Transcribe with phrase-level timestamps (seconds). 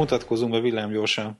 [0.00, 1.38] mutatkozunk be villámgyorsan.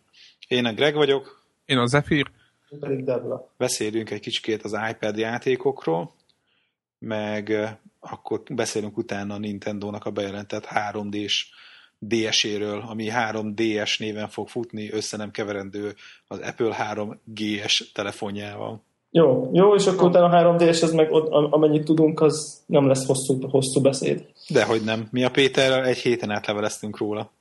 [0.49, 1.43] Én a Greg vagyok.
[1.65, 2.31] Én a Zephyr.
[2.69, 3.53] Én pedig Debla.
[3.57, 6.13] Beszélünk egy kicsikét az iPad játékokról,
[6.99, 7.53] meg
[8.01, 11.49] akkor beszélünk utána a Nintendo-nak a bejelentett 3D-s
[11.99, 15.95] DS-éről, ami 3DS néven fog futni, össze nem keverendő
[16.27, 18.83] az Apple 3GS telefonjával.
[19.11, 23.49] Jó, jó, és akkor utána a 3D-es, ez meg amennyit tudunk, az nem lesz hosszú,
[23.49, 24.27] hosszú beszéd.
[24.49, 25.09] Dehogy nem.
[25.11, 27.33] Mi a Péterrel egy héten átleveleztünk róla.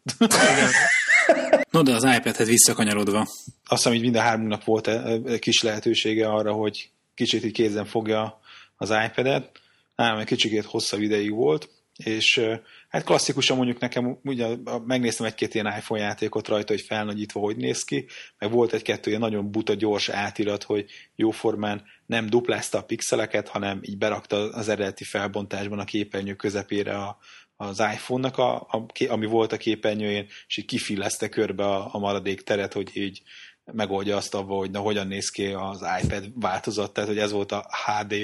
[1.71, 3.19] No, de az iPad-hez visszakanyarodva.
[3.19, 8.39] Azt hiszem, hogy minden hármunknak volt egy kis lehetősége arra, hogy kicsit így kézen fogja
[8.77, 9.51] az iPad-et.
[9.95, 11.69] Nálam egy kicsikét hosszabb ideig volt,
[12.03, 12.41] és
[12.89, 14.47] hát klasszikusan mondjuk nekem, ugye
[14.85, 18.05] megnéztem egy-két ilyen iPhone játékot rajta, hogy felnagyítva hogy néz ki,
[18.37, 23.79] meg volt egy-kettő ilyen nagyon buta, gyors átirat, hogy jóformán nem duplázta a pixeleket, hanem
[23.81, 27.17] így berakta az eredeti felbontásban a képernyő közepére a,
[27.61, 32.41] az iPhone-nak, a, a, ami volt a képernyőjén, és így kifillezte körbe a, a maradék
[32.41, 33.21] teret, hogy így
[33.63, 37.51] megoldja azt abba, hogy na, hogyan néz ki az iPad változat, tehát hogy ez volt
[37.51, 38.15] a HD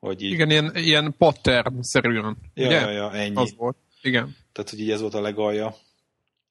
[0.00, 0.30] hogy így...
[0.30, 2.36] Igen, ilyen, ilyen pattern-szerűen.
[2.54, 2.80] Ja, ugye?
[2.80, 3.36] ja, ja, ennyi.
[3.36, 3.76] Az volt.
[4.02, 4.36] Igen.
[4.52, 5.74] Tehát, hogy így ez volt a legalja.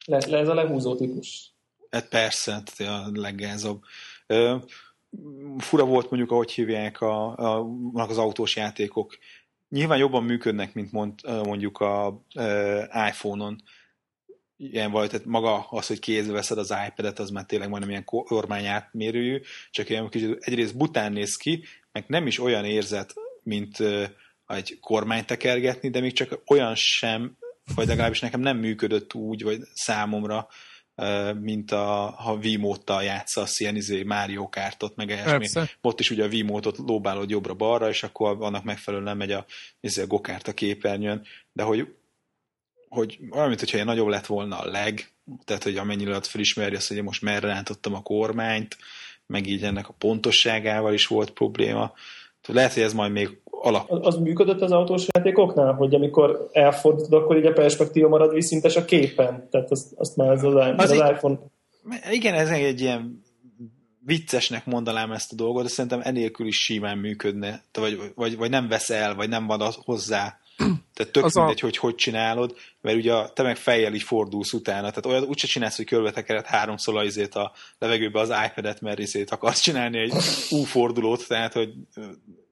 [0.05, 1.52] Le, le ez a lehúzó típus.
[1.89, 3.83] Hát persze, tehát a leggázabb.
[5.58, 9.17] fura volt mondjuk, ahogy hívják a, a, az autós játékok.
[9.69, 12.21] Nyilván jobban működnek, mint mond, mondjuk a, a
[13.07, 13.61] iPhone-on.
[14.57, 18.03] Ilyen vagy, tehát maga az, hogy kézbe veszed az iPad-et, az már tényleg majdnem ilyen
[18.03, 23.13] kormányátmérőjű, csak ilyen kicsit egyrészt bután néz ki, meg nem is olyan érzet
[23.47, 23.77] mint
[24.47, 27.37] egy kormányt tekergetni, de még csak olyan sem,
[27.75, 30.47] vagy legalábbis nekem nem működött úgy, vagy számomra,
[31.39, 35.67] mint a, ha Wiimote-tal játszasz ilyen izé Mario Kartot, meg ilyesmi.
[35.81, 39.45] Ott is ugye a Wiimote-ot lóbálod jobbra-balra, és akkor annak megfelelően nem megy a,
[39.80, 41.95] izé, a gokárt a képernyőn, de hogy
[42.89, 45.11] hogy olyan, mint hogyha ilyen nagyobb lett volna a leg,
[45.45, 48.77] tehát hogy amennyire ott felismeri azt, hogy most merre rántottam a kormányt,
[49.25, 51.93] meg így ennek a pontosságával is volt probléma.
[52.45, 53.99] Lehet, hogy ez majd még alakul.
[54.01, 58.85] Az működött az autós játékoknál, hogy amikor elfordítod, akkor így a perspektíva marad viszintes a
[58.85, 59.47] képen?
[59.51, 61.39] Tehát azt, azt már ez az, az, az iPhone...
[62.11, 63.23] Igen, ez egy ilyen
[64.05, 68.67] viccesnek mondanám ezt a dolgot, de szerintem enélkül is simán működne, vagy, vagy, vagy nem
[68.67, 70.39] vesz el, vagy nem van hozzá
[70.93, 71.65] tehát tök az mindegy, a...
[71.65, 75.75] hogy hogy csinálod, mert ugye te meg fejjel így fordulsz utána, tehát olyan úgyse csinálsz,
[75.75, 80.13] hogy körbetekered háromszor izét a levegőbe az iPad-et, mert izét akarsz csinálni egy
[80.49, 81.73] U-fordulót, tehát hogy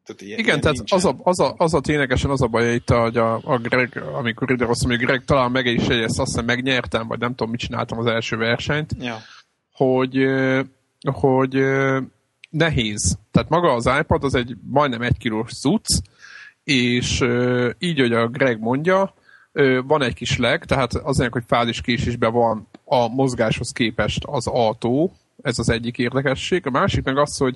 [0.05, 2.73] tehát ilyen, Igen, ilyen tehát az a, az, a, az a ténylegesen az a baj
[2.73, 6.31] itt, hogy a, a Greg, amikor ide azt mondja, Greg talán meg is ezt azt
[6.31, 9.17] hiszem megnyertem, vagy nem tudom, mit csináltam az első versenyt, ja.
[9.71, 10.25] hogy,
[11.11, 11.53] hogy
[12.49, 13.17] nehéz.
[13.31, 16.01] Tehát maga az iPad az egy majdnem egy kilós cucc,
[16.63, 17.23] és
[17.79, 19.13] így, hogy a Greg mondja,
[19.85, 25.59] van egy kis leg, tehát azért, hogy fáziskésésben van a mozgáshoz képest az autó, ez
[25.59, 26.67] az egyik érdekesség.
[26.67, 27.55] A másik meg az, hogy,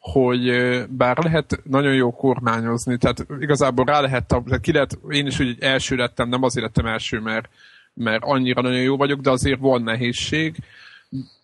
[0.00, 0.50] hogy
[0.88, 5.56] bár lehet nagyon jó kormányozni, tehát igazából rá lehet, tehát ki lehet, én is hogy
[5.60, 7.48] első lettem, nem azért lettem első, mert,
[7.94, 10.56] mert annyira nagyon jó vagyok, de azért van nehézség,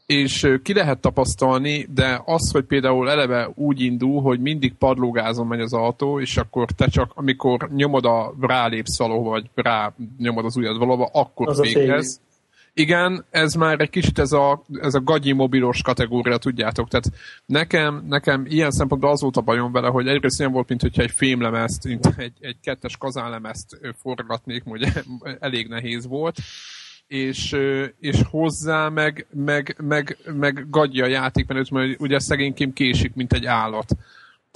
[0.06, 5.60] és ki lehet tapasztalni, de az, hogy például eleve úgy indul, hogy mindig padlógázon megy
[5.60, 10.56] az autó, és akkor te csak, amikor nyomod a rálépsz valahova, vagy rá nyomod az
[10.56, 12.20] ujjad valahova, akkor az végez.
[12.78, 16.88] Igen, ez már egy kicsit ez a, ez a gagyi mobilos kategória, tudjátok.
[16.88, 17.10] Tehát
[17.47, 21.03] nekem, nekem ilyen szempontból az volt a bajom vele, hogy egyrészt olyan volt, mint hogyha
[21.03, 21.86] egy fémlemezt,
[22.16, 24.92] egy, egy kettes kazánlemezt forgatnék, ugye
[25.41, 26.36] elég nehéz volt
[27.06, 27.56] és,
[28.00, 33.47] és hozzá meg, meg, meg, meg gadja a játék, mert ugye szegényként késik, mint egy
[33.47, 33.97] állat.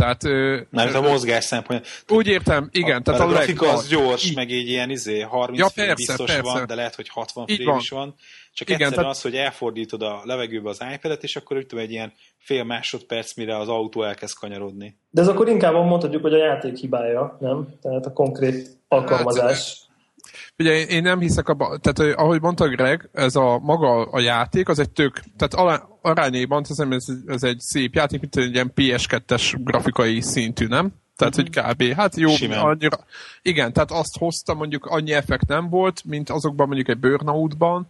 [0.00, 0.22] Tehát,
[0.70, 1.90] Mert a mozgás szempontja.
[2.08, 2.98] Úgy értem, igen.
[2.98, 4.36] A, tehát a, a grafika az gyors, így.
[4.36, 6.42] meg így ilyen izé, 30 ja, persze, biztos persze.
[6.42, 7.80] van, de lehet, hogy 60 így frame van.
[7.80, 8.14] is van.
[8.52, 9.10] Csak igen, egyszerűen tehát...
[9.10, 13.58] az, hogy elfordítod a levegőbe az iPad-et, és akkor tudom, egy ilyen fél másodperc, mire
[13.58, 14.97] az autó elkezd kanyarodni.
[15.10, 17.68] De ez akkor inkább mondhatjuk, hogy a játék hibája, nem?
[17.82, 19.78] Tehát a konkrét alkalmazás.
[19.80, 19.88] Hát,
[20.58, 24.78] Ugye én nem hiszek abba, tehát ahogy mondta Greg, ez a maga a játék, az
[24.78, 25.54] egy tök, tehát
[26.00, 30.92] arányéban ez, ez egy szép játék, mint egy ilyen PS2-es grafikai szintű, nem?
[31.16, 31.82] Tehát, hogy kb.
[31.97, 32.98] Hát jó, annyira,
[33.42, 37.86] igen, tehát azt hozta, mondjuk annyi effekt nem volt, mint azokban mondjuk egy Burnoutban,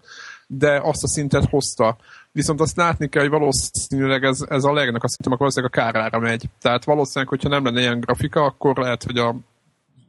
[0.46, 1.96] de azt a szintet hozta.
[2.32, 5.80] Viszont azt látni kell, hogy valószínűleg ez, ez a legnek azt hiszem, akkor valószínűleg a
[5.80, 6.44] kárára megy.
[6.60, 9.36] Tehát valószínűleg, hogyha nem lenne ilyen grafika, akkor lehet, hogy a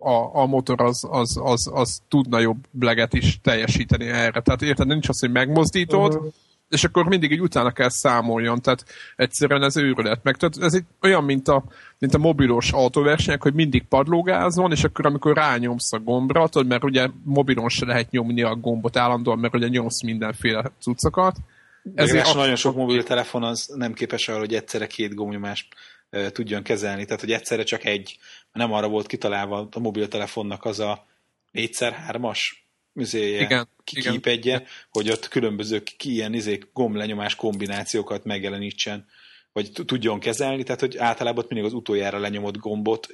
[0.04, 4.42] a, a motor az, az, az, az tudna jobb bleget is teljesíteni erre.
[4.42, 6.33] Tehát érted, nincs az, hogy megmozdítod, uh-huh.
[6.71, 8.85] És akkor mindig így utána kell számoljon, tehát
[9.15, 10.23] egyszerűen ez őrület.
[10.23, 11.63] Meg tehát ez egy olyan, mint a,
[11.97, 16.68] mint a mobilos autóversenyek, hogy mindig padlógáz van, és akkor amikor rányomsz a gombra, tudod,
[16.68, 21.35] mert ugye mobilon se lehet nyomni a gombot állandóan, mert ugye nyomsz mindenféle cuccokat.
[21.95, 22.35] Ezért a...
[22.35, 25.68] nagyon sok mobiltelefon az nem képes arra, hogy egyszerre két gombnyomást
[26.31, 28.18] tudjon kezelni, tehát hogy egyszerre csak egy,
[28.53, 31.06] nem arra volt kitalálva a mobiltelefonnak az a
[31.53, 32.39] 4x3-as
[32.94, 34.68] műzéje, igen, kiképedje, igen.
[34.90, 39.08] hogy ott különböző ilyen izé, gomblenyomás kombinációkat megjelenítsen,
[39.54, 43.08] vagy tudjon kezelni, tehát hogy általában mindig az utoljára lenyomott gombot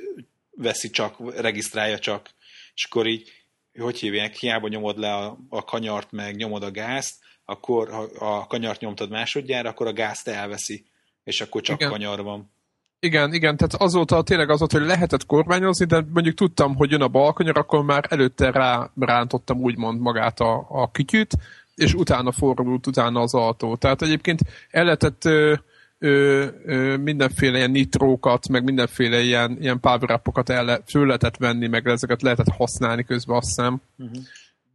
[0.56, 2.30] veszi csak, regisztrálja csak,
[2.76, 3.32] és akkor így,
[3.80, 7.16] hogy hívják, hiába nyomod le a, a kanyart, meg nyomod a gázt,
[7.46, 10.86] akkor ha a kanyart nyomtad másodjára, akkor a gázt elveszi,
[11.24, 11.92] és akkor csak Igen.
[11.92, 12.52] kanyar van.
[13.00, 17.02] Igen, igen, tehát azóta tényleg az volt, hogy lehetett kormányozni, de mondjuk tudtam, hogy jön
[17.02, 21.38] a balkanyar, akkor már előtte rá rántottam úgymond magát a, a kütyűt,
[21.76, 23.76] és utána fordult utána az autó.
[23.76, 25.54] Tehát egyébként el lehetett ö,
[26.00, 31.68] ö, ö, mindenféle ilyen nitrókat, meg mindenféle ilyen, ilyen power el le, föl lehetett venni,
[31.68, 33.82] meg ezeket lehetett használni közben, azt hiszem.
[33.98, 34.18] Uh-huh.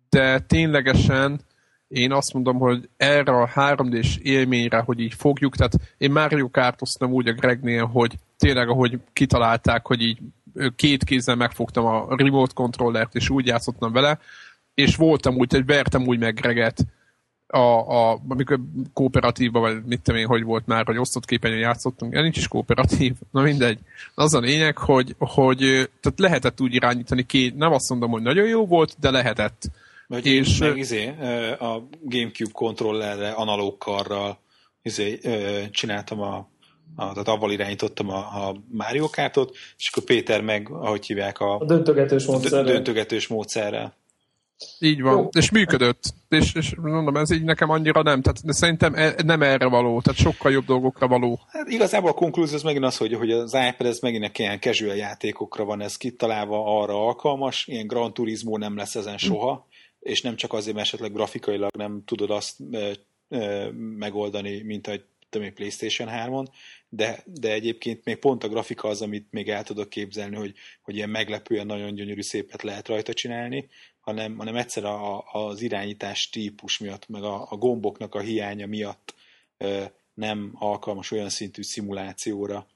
[0.09, 1.41] De ténylegesen
[1.93, 7.13] én azt mondom, hogy erre a 3D-s élményre, hogy így fogjuk, tehát én Mario Kartoztam
[7.13, 10.19] úgy a Gregnél, hogy tényleg, ahogy kitalálták, hogy így
[10.77, 14.19] két kézzel megfogtam a remote controllert, és úgy játszottam vele,
[14.75, 16.87] és voltam úgy, hogy vertem úgy meg Greget,
[17.47, 18.61] a, a, amikor
[18.93, 22.49] kooperatívban, vagy mit tudom én, hogy volt már, hogy osztott képen játszottunk, ja, nincs is
[22.49, 23.79] kooperatív, na mindegy.
[24.15, 25.59] Az a lényeg, hogy, hogy
[26.01, 29.71] tehát lehetett úgy irányítani két, nem azt mondom, hogy nagyon jó volt, de lehetett
[30.13, 31.07] vagy és meg izé,
[31.59, 34.39] a Gamecube kontrollerre, analóg karral
[34.83, 35.19] izé,
[35.71, 36.37] csináltam a,
[36.97, 41.59] a, tehát avval irányítottam a, a Mario Kartot, és akkor Péter meg, ahogy hívják, a,
[41.59, 42.65] a döntögetős módszerrel.
[42.65, 43.97] Döntögetős módszerrel.
[44.79, 45.29] Így van, Jó.
[45.33, 46.03] és működött.
[46.29, 50.01] És, és mondom, ez így nekem annyira nem, tehát de szerintem e, nem erre való,
[50.01, 51.41] tehát sokkal jobb dolgokra való.
[51.49, 54.97] Hát igazából a konklúzió az megint az, hogy, hogy az iPad ez megint ilyen casual
[54.97, 59.67] játékokra van ez kitalálva, arra alkalmas, ilyen Gran Turismo nem lesz ezen soha,
[60.03, 62.57] és nem csak azért, mert esetleg grafikailag nem tudod azt
[63.99, 66.47] megoldani, mint egy tudom, PlayStation 3-on,
[66.89, 70.97] de, de egyébként még pont a grafika az, amit még el tudok képzelni, hogy, hogy
[70.97, 73.69] ilyen meglepően nagyon gyönyörű szépet lehet rajta csinálni,
[74.01, 79.15] hanem, hanem egyszer a, az irányítás típus miatt, meg a, a gomboknak a hiánya miatt
[79.59, 82.67] e, nem alkalmas olyan szintű szimulációra,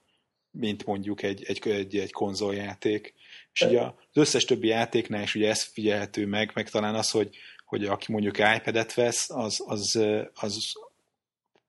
[0.51, 3.13] mint mondjuk egy, egy, egy, egy konzoljáték.
[3.59, 7.35] És ugye az összes többi játéknál is ugye ez figyelhető meg, meg talán az, hogy,
[7.65, 9.99] hogy aki mondjuk iPad-et vesz, az, az,
[10.33, 10.73] az,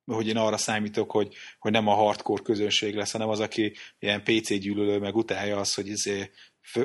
[0.04, 4.22] hogy én arra számítok, hogy, hogy nem a hardcore közönség lesz, hanem az, aki ilyen
[4.22, 6.30] PC gyűlölő, meg utálja az, hogy izé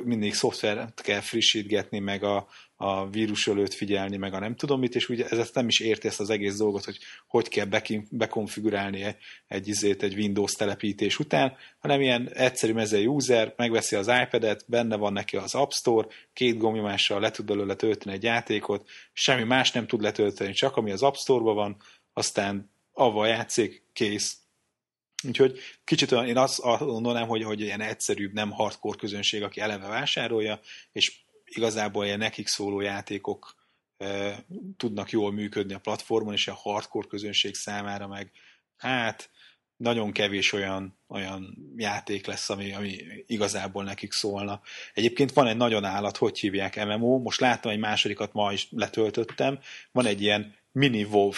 [0.03, 4.95] mindig szoftvert kell frissítgetni, meg a, a vírus előtt figyelni, meg a nem tudom mit,
[4.95, 6.97] és ugye ez nem is érti ezt az egész dolgot, hogy
[7.27, 7.67] hogy kell
[8.09, 9.15] bekonfigurálni
[9.47, 14.95] egy, izét, egy Windows telepítés után, hanem ilyen egyszerű mezei user, megveszi az iPad-et, benne
[14.95, 19.71] van neki az App Store, két gombnyomással le tud belőle tölteni egy játékot, semmi más
[19.71, 21.77] nem tud letölteni, csak ami az App Store-ban van,
[22.13, 24.37] aztán avval játszik, kész,
[25.23, 29.87] Úgyhogy kicsit olyan, én azt mondanám, hogy, hogy ilyen egyszerűbb, nem hardcore közönség, aki eleve
[29.87, 30.59] vásárolja,
[30.91, 33.55] és igazából ilyen nekik szóló játékok
[33.97, 34.45] e,
[34.77, 38.31] tudnak jól működni a platformon, és a hardcore közönség számára meg
[38.77, 39.29] hát
[39.77, 44.61] nagyon kevés olyan, olyan játék lesz, ami, ami igazából nekik szólna.
[44.93, 49.59] Egyébként van egy nagyon állat, hogy hívják MMO, most láttam egy másodikat, ma is letöltöttem,
[49.91, 51.31] van egy ilyen mini WoW,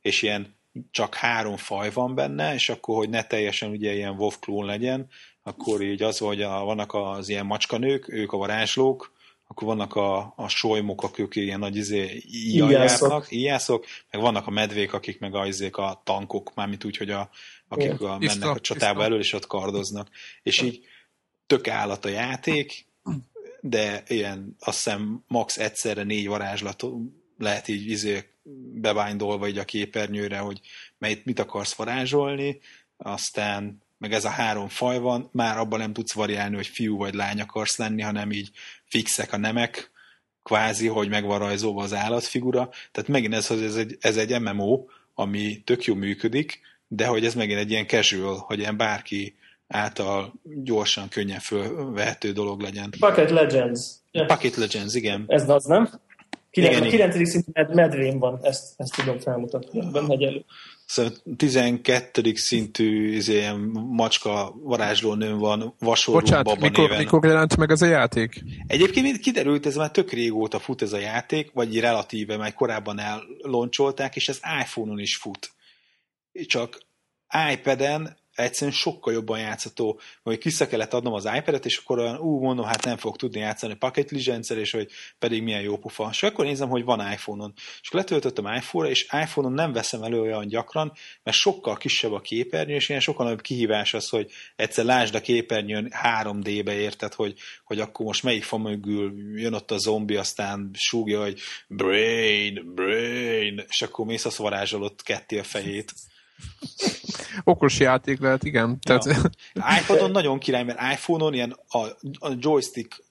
[0.00, 0.56] és ilyen
[0.90, 5.08] csak három faj van benne, és akkor, hogy ne teljesen ugye ilyen WoW klón legyen,
[5.42, 9.12] akkor így az, hogy a, vannak az ilyen macskanők, ők a varázslók,
[9.46, 14.92] akkor vannak a, a solymok, akik ilyen nagy izé, járnak, íjászok, meg vannak a medvék,
[14.92, 17.30] akik meg a, izék a tankok, mármint úgy, hogy a,
[17.68, 19.04] akik a, mennek Iszta, a csatába Iszta.
[19.04, 20.08] elől, és ott kardoznak.
[20.42, 20.84] És így
[21.46, 22.86] tök állat a játék,
[23.60, 26.82] de ilyen azt hiszem max egyszerre négy varázslat
[27.42, 28.24] lehet így izé
[28.72, 30.60] beványolva így a képernyőre, hogy
[30.98, 32.60] melyit, mit akarsz varázsolni,
[32.96, 37.14] aztán meg ez a három faj van, már abban nem tudsz variálni, hogy fiú vagy
[37.14, 38.50] lány akarsz lenni, hanem így
[38.84, 39.90] fixek a nemek,
[40.42, 42.70] kvázi, hogy meg van rajzolva az állatfigura.
[42.92, 44.84] Tehát megint ez, hogy ez egy, ez egy MMO,
[45.14, 49.36] ami tök jó működik, de hogy ez megint egy ilyen casual, hogy ilyen bárki
[49.68, 52.90] által gyorsan, könnyen fölvehető dolog legyen.
[52.98, 53.80] Pocket Legends.
[54.26, 55.24] Pocket Legends, igen.
[55.26, 55.90] Ez az, nem?
[56.52, 56.88] 9.
[56.88, 57.28] 9.
[57.28, 59.80] szintű medvén van, ezt, ezt tudom felmutatni.
[59.80, 60.44] Ebben megy elő.
[60.84, 62.34] Szóval 12.
[62.34, 66.98] szintű ilyen macska varázsló nőn van, vasorú Bocsánat, baba mikor, néven.
[66.98, 68.42] mikor jelent meg ez a játék?
[68.66, 74.16] Egyébként kiderült, ez már tök régóta fut ez a játék, vagy relatíve, mert korábban elloncsolták,
[74.16, 75.50] és ez iPhone-on is fut.
[76.46, 76.78] csak
[77.52, 82.40] iPad-en egyszerűen sokkal jobban játszható, hogy vissza kellett adnom az iPad-et, és akkor olyan, ú,
[82.40, 86.08] mondom, hát nem fog tudni játszani Pocket legends és hogy pedig milyen jó pufa.
[86.10, 87.52] És akkor nézem, hogy van iPhone-on.
[87.56, 92.20] És akkor letöltöttem iPhone-ra, és iPhone-on nem veszem elő olyan gyakran, mert sokkal kisebb a
[92.20, 97.38] képernyő, és ilyen sokkal nagyobb kihívás az, hogy egyszer lásd a képernyőn 3D-be érted, hogy,
[97.64, 103.64] hogy akkor most melyik fa mögül jön ott a zombi, aztán súgja, hogy brain, brain,
[103.68, 105.92] és akkor mész, azt varázsolott ketté a fejét.
[107.44, 108.78] Okos játék lehet, igen.
[108.80, 109.04] Tehát...
[109.04, 109.64] Ja.
[109.80, 111.78] iPodon nagyon király, mert iPhone-on ilyen a,
[112.18, 113.04] a joystick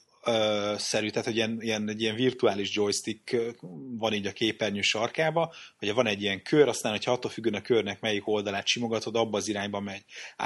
[0.76, 3.38] szerű, tehát hogy ilyen, ilyen, egy ilyen virtuális joystick
[3.98, 7.62] van így a képernyő sarkába, hogy van egy ilyen kör, aztán, hogyha attól függően a
[7.62, 10.04] körnek melyik oldalát simogatod, abba az irányba megy.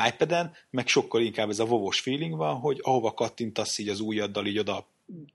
[0.08, 4.46] iPad-en meg sokkal inkább ez a vovos feeling van, hogy ahova kattintasz így az ujjaddal,
[4.46, 4.88] így oda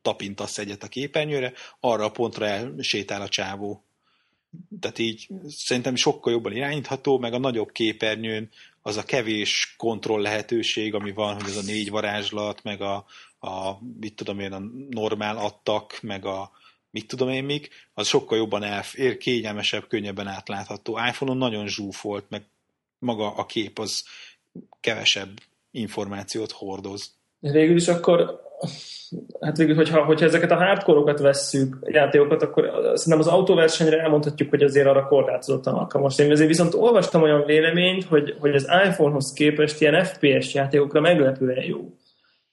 [0.02, 3.84] tapintasz egyet a képernyőre, arra a pontra elsétál a csávó
[4.80, 8.48] tehát így szerintem sokkal jobban irányítható, meg a nagyobb képernyőn
[8.82, 13.04] az a kevés kontroll lehetőség, ami van, hogy ez a négy varázslat, meg a,
[13.40, 16.50] a mit tudom én, a normál attak, meg a
[16.90, 20.98] mit tudom én mik, az sokkal jobban elfér, kényelmesebb, könnyebben átlátható.
[21.08, 22.42] iPhone-on nagyon zsúfolt, meg
[22.98, 24.04] maga a kép az
[24.80, 25.40] kevesebb
[25.70, 27.14] információt hordoz.
[27.38, 28.40] Végül is akkor
[29.40, 32.64] hát végül, hogyha, hogyha ezeket a hardcore-okat vesszük, játékokat, akkor
[32.94, 36.18] szerintem az autóversenyre elmondhatjuk, hogy azért arra korlátozottan alkalmas.
[36.18, 41.64] Én azért viszont olvastam olyan véleményt, hogy, hogy az iPhone-hoz képest ilyen FPS játékokra meglepően
[41.64, 41.78] jó.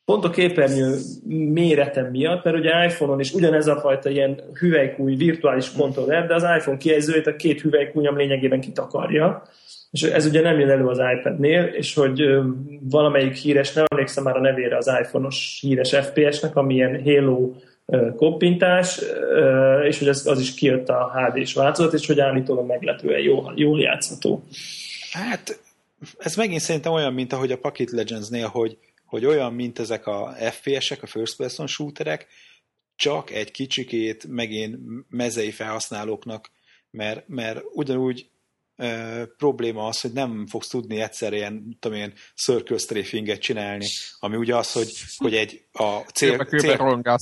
[0.06, 0.96] Pont a képernyő
[1.28, 6.44] mérete miatt, mert ugye iPhone-on is ugyanez a fajta ilyen hüvelykúj virtuális kontroller, de az
[6.58, 9.44] iPhone kijelzőjét a két hüvelykújam lényegében kitakarja
[9.92, 12.24] és ez ugye nem jön elő az iPad-nél, és hogy
[12.82, 17.52] valamelyik híres, nem emlékszem már a nevére az iPhone-os híres FPS-nek, ami ilyen Halo
[18.16, 19.02] koppintás,
[19.84, 23.80] és hogy az, az is kijött a HD-s változat, és hogy állítólag meglepően jól, jól
[23.80, 24.44] játszható.
[25.12, 25.60] Hát
[26.18, 30.36] ez megint szerintem olyan, mint ahogy a Pocket Legends-nél, hogy, hogy olyan, mint ezek a
[30.52, 32.28] FPS-ek, a first person shooterek,
[32.96, 34.78] csak egy kicsikét megint
[35.10, 36.52] mezei felhasználóknak,
[36.92, 38.30] mert, mert ugyanúgy
[39.38, 43.86] probléma az, hogy nem fogsz tudni egyszer ilyen, tudom én, circle strafinget csinálni,
[44.20, 46.72] ami ugye az, hogy, hogy egy a cél, cél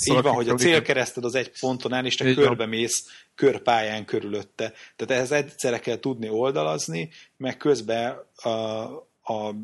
[0.05, 4.73] így van, hogy a célkereszted az egy ponton áll, és te körbe mész körpályán körülötte.
[4.95, 8.49] Tehát ehhez egyszerre kell tudni oldalazni, meg közben a,
[9.33, 9.55] a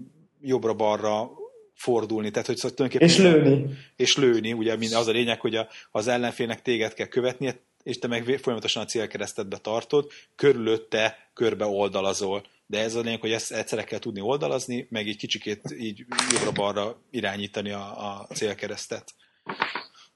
[0.42, 1.32] jobbra-balra
[1.74, 2.32] fordulni.
[2.32, 3.78] Tehát, hogy szóval és lőni.
[3.96, 8.08] És lőni, ugye az a lényeg, hogy a, az ellenfélnek téged kell követnie, és te
[8.08, 12.44] meg folyamatosan a célkeresztedbe tartod, körülötte körbe oldalazol.
[12.66, 17.02] De ez a lényeg, hogy ezt egyszerre kell tudni oldalazni, meg így kicsikét így jobbra-balra
[17.10, 19.14] irányítani a, a célkeresztet.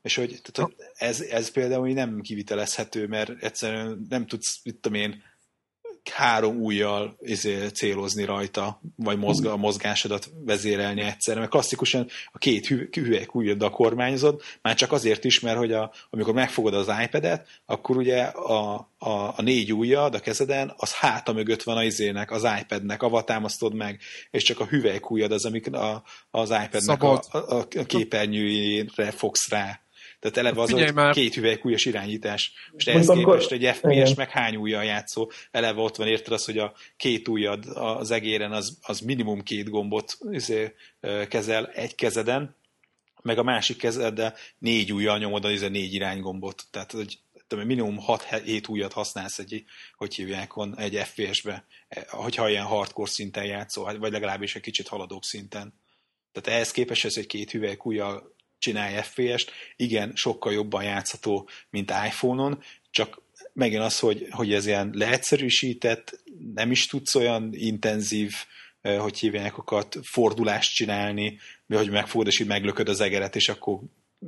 [0.02, 5.24] És hogy tehát, ez, ez például nem kivitelezhető, mert egyszerűen nem tudsz, mit tudom én,
[6.10, 12.68] három ujjal izé, célozni rajta, vagy mozga, a mozgásodat vezérelni egyszerre, mert klasszikusan a két
[12.68, 17.48] hü- hüvelyk ujjaddal kormányozod, már csak azért is, mert hogy a, amikor megfogod az iPad-et,
[17.66, 22.32] akkor ugye a, a, a négy ujjad a kezeden, az háta mögött van az izének,
[22.32, 24.00] az iPad-nek, avatámasztod meg,
[24.32, 29.50] és csak a hüvelyk ujjad az, amik a, az iPad-nek a, a, a képernyőjére fogsz
[29.50, 29.85] rá.
[30.32, 31.14] Tehát eleve az, hogy már...
[31.14, 32.54] két üveghújas irányítás.
[32.72, 34.14] Most ehhez képest egy FPS igen.
[34.16, 35.32] meg hány ujjal játszó.
[35.52, 39.70] Eleve ott van, érted az, hogy a két ujjad az egéren az, az minimum két
[39.70, 40.74] gombot izé,
[41.28, 42.56] kezel egy kezeden,
[43.22, 46.64] meg a másik kezeddel négy ujjal nyomod az négy iránygombot.
[46.72, 47.20] Tehát hogy
[47.66, 49.64] minimum 6-7 ujjat használsz egy,
[49.98, 55.24] hogy hívják, egy FPS-be, e, hogyha ilyen hardcore szinten játszol, vagy legalábbis egy kicsit haladók
[55.24, 55.74] szinten.
[56.32, 62.64] Tehát ehhez képest ez egy két hüvelykújjal csinálj FPS-t, igen, sokkal jobban játszható, mint iPhone-on,
[62.90, 63.22] csak
[63.54, 68.34] megint az, hogy, hogy ez ilyen leegyszerűsített, nem is tudsz olyan intenzív,
[68.82, 73.80] hogy hívják okat, fordulást csinálni, hogy megfogod, és így meglököd az egeret, és akkor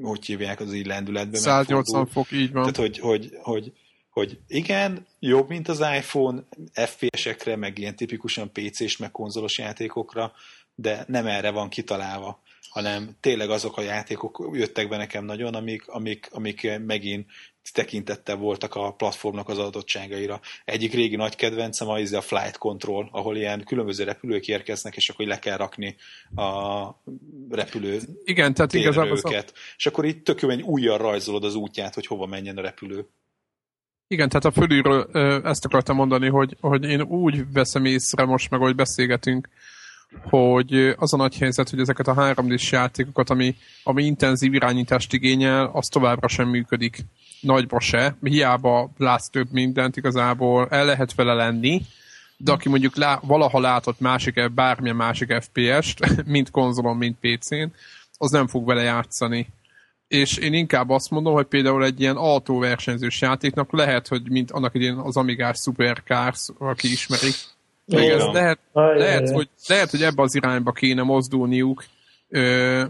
[0.02, 2.24] hogy hívják, az így lendületbe 180 megfordul.
[2.24, 2.62] fok, így van.
[2.62, 3.74] Tehát, hogy, hogy, hogy,
[4.10, 6.44] hogy igen, jobb, mint az iPhone,
[6.74, 10.34] FPS-ekre, meg ilyen tipikusan PC-s, meg konzolos játékokra,
[10.76, 15.88] de nem erre van kitalálva hanem tényleg azok a játékok jöttek be nekem nagyon, amik,
[15.88, 17.26] amik, amik megint
[17.72, 20.40] tekintettel voltak a platformnak az adottságaira.
[20.66, 25.26] Egyik régi nagy kedvencem az a Flight Control, ahol ilyen különböző repülők érkeznek, és akkor
[25.26, 25.96] le kell rakni
[26.36, 26.88] a
[27.50, 29.52] repülő Igen, tehát igazából őket.
[29.56, 29.60] A...
[29.78, 33.08] És akkor itt tök jó, egy újjal rajzolod az útját, hogy hova menjen a repülő.
[34.10, 35.10] Igen, tehát a fölülről
[35.44, 39.50] ezt akartam mondani, hogy, hogy én úgy veszem észre most meg, hogy beszélgetünk,
[40.24, 45.14] hogy az a nagy helyzet, hogy ezeket a 3 d játékokat, ami, ami intenzív irányítást
[45.14, 47.06] igényel, az továbbra sem működik.
[47.42, 48.18] Nagyba se.
[48.22, 51.82] Hiába látsz több mindent igazából, el lehet vele lenni,
[52.38, 57.72] de aki mondjuk lá, valaha látott másik, bármilyen másik FPS-t, mint konzolon, mint PC-n,
[58.18, 59.48] az nem fog vele játszani.
[60.08, 64.76] És én inkább azt mondom, hogy például egy ilyen autóversenyzős játéknak lehet, hogy mint annak
[64.76, 67.36] idén az Amigás Supercars, aki ismerik,
[67.88, 71.84] ez lehet, lehet, hogy, lehet, hogy ebbe az irányba kéne mozdulniuk,
[72.29, 72.84] ö,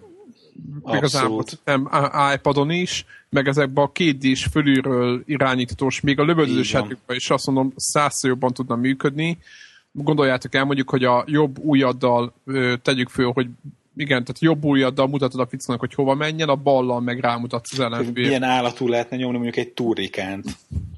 [0.94, 1.90] igazából nem
[2.34, 7.46] iPadon is, meg ezekben a két is fölülről irányítatós, még a lövöldözős játékban is azt
[7.46, 9.38] mondom, százszor jobban tudna működni.
[9.92, 13.48] Gondoljátok el mondjuk, hogy a jobb ujjaddal ö, tegyük föl, hogy
[13.96, 17.80] igen, tehát jobb ujjaddal mutatod a ficónak, hogy hova menjen, a ballal meg rámutatsz az
[17.80, 18.26] ellenfél.
[18.26, 20.46] Milyen állatú lehetne nyomni mondjuk egy turrikánt.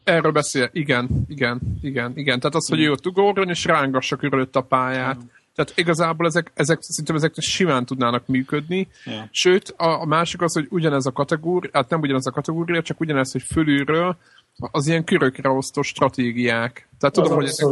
[0.09, 2.39] Erről beszél, igen, igen, igen, igen.
[2.39, 5.17] Tehát az, hogy ő ott ugorjon és rángassa körülött a pályát.
[5.17, 5.27] Mm.
[5.55, 8.87] Tehát igazából ezek, ezek szerintem ezek simán tudnának működni.
[9.05, 9.25] Yeah.
[9.31, 12.99] Sőt, a, a másik az, hogy ugyanez a kategória, hát nem ugyanez a kategória, csak
[12.99, 14.17] ugyanez, hogy fölülről
[14.57, 16.87] az ilyen körökre osztó stratégiák.
[16.99, 17.67] Tehát tudom, hogy ezek,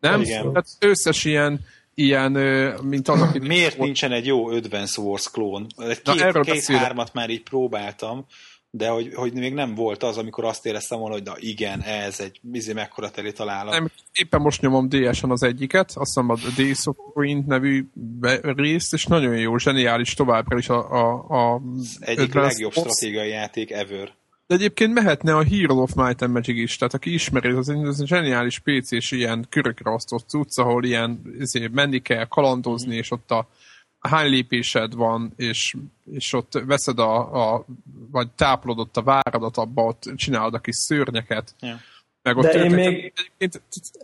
[0.00, 0.20] nem?
[0.20, 0.42] Igen.
[0.42, 1.60] Tehát összes ilyen
[1.94, 2.32] ilyen,
[2.82, 3.38] mint az, aki...
[3.38, 3.84] Miért volt...
[3.84, 5.66] nincsen egy jó Advance Wars klón?
[6.02, 8.26] Két, két hármat már így próbáltam,
[8.70, 12.20] de hogy, hogy még nem volt az, amikor azt éreztem volna, hogy na igen, ez
[12.20, 13.72] egy bizony mekkora teli találat.
[13.72, 17.86] Nem, éppen most nyomom DS-en az egyiket, azt hiszem a Days of Ruin nevű
[18.42, 21.62] részt, és nagyon jó, zseniális továbbra is a, a, a
[22.00, 24.16] egyik legjobb stratégiai játék ever.
[24.46, 27.84] De egyébként mehetne a Hero of Might and Magic is, tehát aki ismeri, az egy,
[27.84, 32.98] az egy zseniális PC-s ilyen körökre osztott cucc, ahol ilyen ezért menni kell, kalandozni, mm.
[32.98, 33.48] és ott a
[34.08, 35.76] hány lépésed van, és,
[36.12, 37.64] és ott veszed a, a
[38.10, 41.54] vagy táplodott a váradat, abba ott csinálod a kis szörnyeket.
[41.60, 41.78] Yeah.
[42.22, 43.12] Meg ott De én még...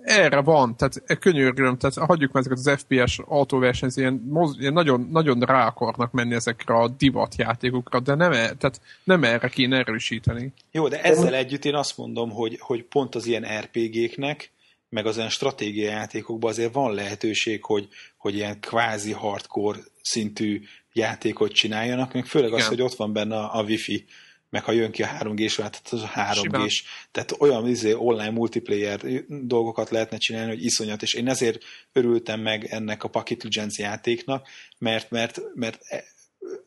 [0.02, 5.40] Erre van, tehát könyörgöm, tehát hagyjuk meg ezeket az FPS autóversenyt, ilyen, ilyen nagyon, nagyon
[5.40, 10.52] rá akarnak menni ezekre a divatjátékokra, de nem, e, tehát nem erre kéne erősíteni.
[10.70, 14.50] Jó, de ezzel együtt én azt mondom, hogy, hogy pont az ilyen RPG-knek,
[14.88, 20.62] meg az olyan stratégiai játékokban azért van lehetőség, hogy, hogy ilyen kvázi hardcore szintű
[20.92, 22.60] játékot csináljanak, meg főleg Igen.
[22.60, 24.04] az, hogy ott van benne a, a wifi,
[24.50, 26.82] meg ha jön ki a 3G-s tehát az a 3G-s.
[27.10, 32.64] Tehát olyan izé, online multiplayer dolgokat lehetne csinálni, hogy iszonyat, és én ezért örültem meg
[32.64, 35.80] ennek a Pocket Legends játéknak, mert, mert, mert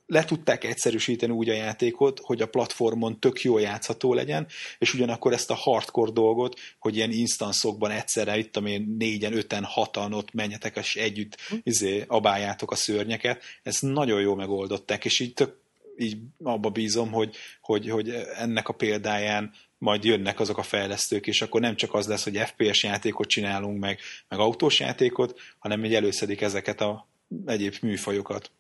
[0.07, 5.33] le tudták egyszerűsíteni úgy a játékot, hogy a platformon tök jól játszható legyen, és ugyanakkor
[5.33, 10.75] ezt a hardcore dolgot, hogy ilyen instanszokban egyszerre, itt én négyen, öten, hatan ott menjetek,
[10.75, 15.65] és együtt izé, abáljátok a szörnyeket, ezt nagyon jól megoldották, és így tök
[15.97, 21.41] így abba bízom, hogy, hogy, hogy ennek a példáján majd jönnek azok a fejlesztők, és
[21.41, 25.95] akkor nem csak az lesz, hogy FPS játékot csinálunk, meg, meg autós játékot, hanem így
[25.95, 27.07] előszedik ezeket a
[27.45, 28.51] egyéb műfajokat.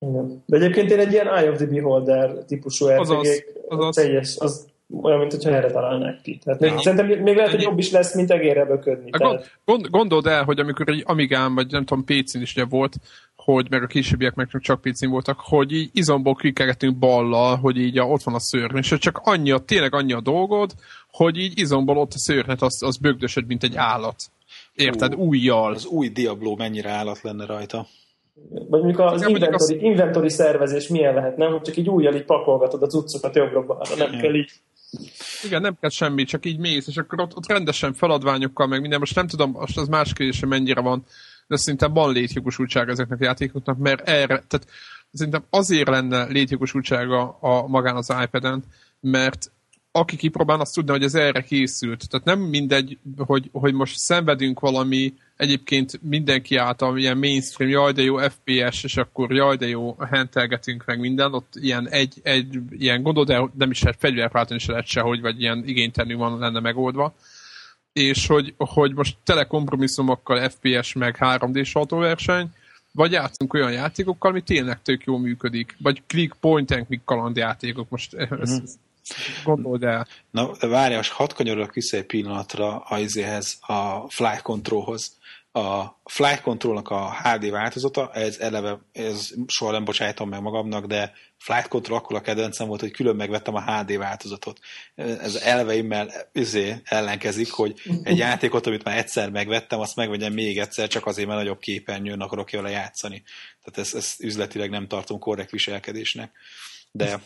[0.00, 0.42] Igen.
[0.46, 3.26] De egyébként én egy ilyen Eye of the Beholder típusú RPG
[3.68, 4.68] az teljes, az
[5.02, 6.38] olyan, mint hogyha erre találnák ki.
[6.44, 9.10] Tehát még, szerintem még lehet, hogy jobb is lesz, mint egérre böködni.
[9.10, 9.58] Tehát...
[9.64, 12.96] Gond, gondold el, hogy amikor egy Amigán, vagy nem tudom, PC-n is ugye volt,
[13.36, 17.98] hogy meg a későbbiek meg csak PC-n voltak, hogy így izomból klikkelgetünk ballal, hogy így
[17.98, 20.74] a, ott van a szörny, és csak annyi, tényleg annyi a dolgod,
[21.12, 24.22] hogy így izomból ott a szörnyet, az, az bögdösöd, mint egy állat.
[24.74, 25.14] Érted?
[25.14, 25.72] Újjal.
[25.72, 27.86] Az új Diablo mennyire állat lenne rajta.
[28.48, 29.82] Vagy mondjuk az inventory, az...
[29.82, 31.50] inventory szervezés milyen lehet, nem?
[31.50, 34.50] Hogy csak így újjal így pakolgatod a cuccokat jobbra-balra, nem kell így
[35.44, 38.98] igen, nem kell semmi, csak így mész, és akkor ott, ott rendesen feladványokkal, meg minden.
[38.98, 41.04] Most nem tudom, most az más kérdés, mennyire van,
[41.46, 44.66] de szerintem van létjogosultság ezeknek a játékoknak, mert erre, tehát
[45.12, 48.62] szerintem azért lenne létjogosultsága a magán az iPad-en,
[49.00, 49.52] mert
[49.92, 52.08] aki kipróbál, azt tudna, hogy ez erre készült.
[52.08, 58.02] Tehát nem mindegy, hogy, hogy most szenvedünk valami egyébként mindenki által ilyen mainstream, jaj de
[58.02, 63.02] jó FPS, és akkor jaj de jó, hentelgetünk meg minden, ott ilyen egy, egy ilyen
[63.02, 67.14] gondol, de nem is lehet fegyverváltani se lehet sehogy, vagy ilyen igénytelű van lenne megoldva.
[67.92, 72.50] És hogy, hogy most tele kompromisszumokkal FPS meg 3D-s autóverseny,
[72.92, 77.88] vagy játszunk olyan játékokkal, ami tényleg tök jól működik, vagy click point and click kalandjátékok,
[77.88, 78.64] most mm-hmm.
[79.44, 80.06] Gondold el.
[80.30, 85.18] Na, várj, most hadd kanyarodok vissza egy pillanatra a, izéhez, a Flight Controlhoz.
[85.52, 91.12] A Flight Controlnak a HD változata, ez eleve, ez soha nem bocsájtom meg magamnak, de
[91.38, 94.58] Flight Control akkor a kedvencem volt, hogy külön megvettem a HD változatot.
[94.94, 100.88] Ez elveimmel izé ellenkezik, hogy egy játékot, amit már egyszer megvettem, azt megvegyem még egyszer,
[100.88, 103.22] csak azért, mert nagyobb képernyőn akarok vele játszani.
[103.62, 106.32] Tehát ezt, ezt üzletileg nem tartom korrekt viselkedésnek.
[106.92, 107.20] De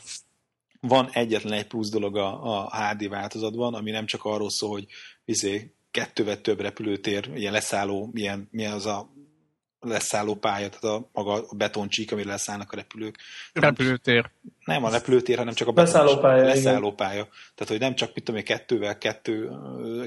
[0.88, 4.87] van egyetlen egy plusz dolog a, a HD változatban, ami nem csak arról szól, hogy
[5.25, 9.12] izé, kettővel több repülőtér, ilyen leszálló, milyen, milyen az a
[9.81, 13.18] leszálló pálya, tehát a, maga a betoncsík, amire leszállnak a repülők.
[13.53, 14.31] Repülőtér.
[14.64, 17.29] Nem a repülőtér, hanem csak a Leszálló pálya, leszálló pálya.
[17.55, 19.51] Tehát, hogy nem csak, mit tudom én, kettővel, kettő,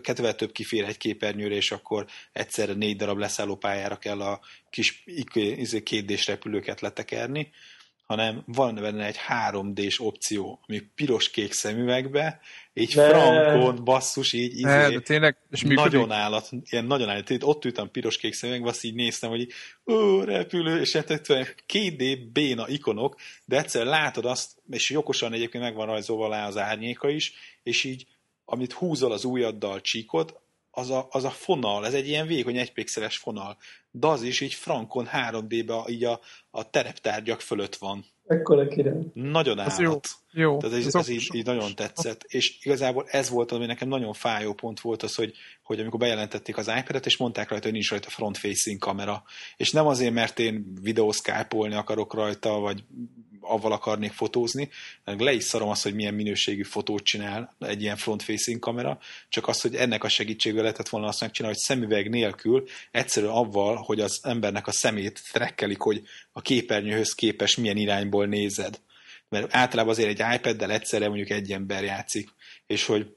[0.01, 5.03] kettővel több kifér egy képernyőre, és akkor egyszerre négy darab leszálló pályára kell a kis
[5.35, 7.51] izé, kétdés repülőket letekerni,
[8.07, 9.17] hanem van benne egy
[9.49, 12.39] 3D-s opció, ami piros-kék szemüvegbe,
[12.73, 13.09] így de...
[13.09, 17.91] frankon, basszus, így izé, de, de tényleg, és nagyon állat, ilyen nagyon állat, ott ültem
[17.91, 19.47] piros-kék szemüvegbe, azt így néztem, hogy
[19.85, 21.21] ó, repülő, és hát
[21.67, 23.15] 2D béna ikonok,
[23.45, 27.83] de egyszer látod azt, és jogosan egyébként meg van rajzolva alá az árnyéka is, és
[27.83, 28.05] így,
[28.45, 30.39] amit húzol az ujjaddal csíkot,
[30.77, 33.57] az a, az a fonal, ez egy ilyen vékony egypixeles fonal,
[33.91, 36.19] de az is így frankon 3D-be így a,
[36.51, 38.05] a tereptárgyak fölött van.
[38.27, 39.01] Ekkora király.
[39.13, 39.79] Nagyon állat.
[39.79, 39.99] jó.
[40.31, 40.57] jó.
[40.57, 42.23] Tehát ez, ez, ez így, így, nagyon tetszett.
[42.27, 46.57] És igazából ez volt, ami nekem nagyon fájó pont volt az, hogy, hogy amikor bejelentették
[46.57, 49.23] az iPad-et, és mondták rajta, hogy nincs rajta front-facing kamera.
[49.57, 52.83] És nem azért, mert én videószkápolni akarok rajta, vagy
[53.41, 54.69] avval akarnék fotózni,
[55.03, 59.61] le is szarom azt, hogy milyen minőségű fotót csinál egy ilyen front-facing kamera, csak az,
[59.61, 64.19] hogy ennek a segítségével lehetett volna azt megcsinálni, hogy szemüveg nélkül, egyszerűen avval, hogy az
[64.23, 68.79] embernek a szemét trekkelik, hogy a képernyőhöz képes milyen irányból nézed.
[69.29, 72.29] Mert általában azért egy iPad-del egyszerre mondjuk egy ember játszik,
[72.67, 73.15] és hogy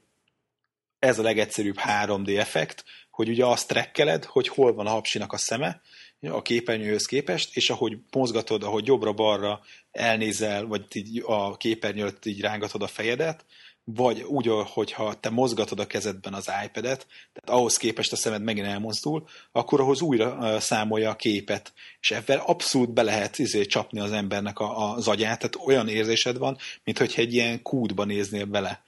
[0.99, 5.37] ez a legegyszerűbb 3D effekt, hogy ugye azt trekkeled, hogy hol van a hapsinak a
[5.37, 5.81] szeme,
[6.21, 12.81] a képernyőhöz képest, és ahogy mozgatod, ahogy jobbra-balra elnézel, vagy így a képernyőt így rángatod
[12.81, 13.45] a fejedet,
[13.83, 18.67] vagy úgy, hogyha te mozgatod a kezedben az iPad-et, tehát ahhoz képest a szemed megint
[18.67, 24.11] elmozdul, akkor ahhoz újra számolja a képet, és ebben abszolút be lehet izé, csapni az
[24.11, 28.83] embernek a, az agyát, tehát olyan érzésed van, mintha egy ilyen kútba néznél bele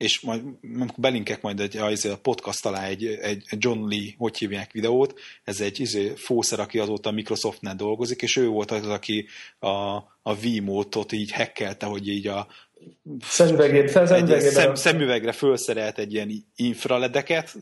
[0.00, 0.42] és majd
[0.96, 5.80] belinkek majd egy, a podcast alá egy, egy John Lee, hogy hívják videót, ez egy
[5.80, 9.26] izé, fószer, aki azóta a Microsoftnál dolgozik, és ő volt az, aki
[9.58, 9.68] a,
[10.22, 12.46] a Vimótot így hekkelte, hogy így a
[13.22, 17.54] szemüvegét, szemüvegét szem, szemüvegre felszerelt egy ilyen infraledeket,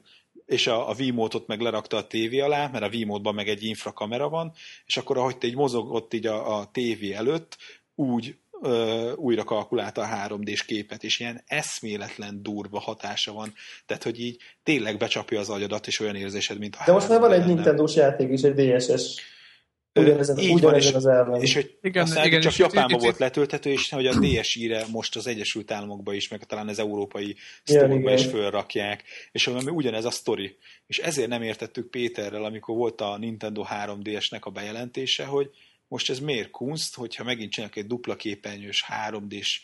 [0.47, 4.29] és a, a Vimótot meg lerakta a tévé alá, mert a Vimótban meg egy infrakamera
[4.29, 4.53] van,
[4.87, 7.57] és akkor ahogy te így mozogott így a, a tévé előtt,
[7.95, 13.53] úgy ö, újra kalkulálta a 3D-s képet, és ilyen eszméletlen durva hatása van.
[13.87, 17.21] Tehát, hogy így tényleg becsapja az agyadat, és olyan érzésed, mint a De most már
[17.21, 19.21] van egy Nintendo-s játék is, egy DSS
[20.01, 21.41] ugyanezen, így van, és, az elven.
[21.41, 25.27] És hogy igen, aztán igen, csak Japánban volt letölthető, és hogy a DSI-re most az
[25.27, 30.57] Egyesült Államokban is, meg talán az európai sztorokban is fölrakják, és ami ugyanez a sztori.
[30.87, 35.51] És ezért nem értettük Péterrel, amikor volt a Nintendo 3DS-nek a bejelentése, hogy
[35.89, 39.61] most ez miért kunst, hogyha megint csinálok egy dupla képernyős 3D-s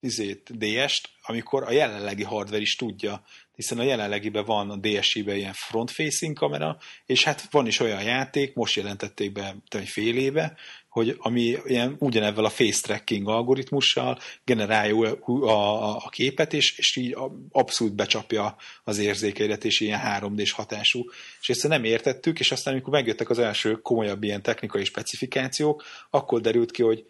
[0.00, 5.52] izét, DS-t, amikor a jelenlegi hardware is tudja, hiszen a jelenlegiben van a DSI-ben ilyen
[5.52, 10.56] front-facing kamera, és hát van is olyan játék, most jelentették be egy fél éve,
[10.96, 16.96] hogy ami ilyen ugyanebben a face tracking algoritmussal generálja a, a, a képet, és, és
[16.96, 17.16] így
[17.50, 21.04] abszolút becsapja az érzékeidet, és ilyen 3D-s hatású.
[21.40, 26.40] És ezt nem értettük, és aztán amikor megjöttek az első komolyabb ilyen technikai specifikációk, akkor
[26.40, 27.04] derült ki, hogy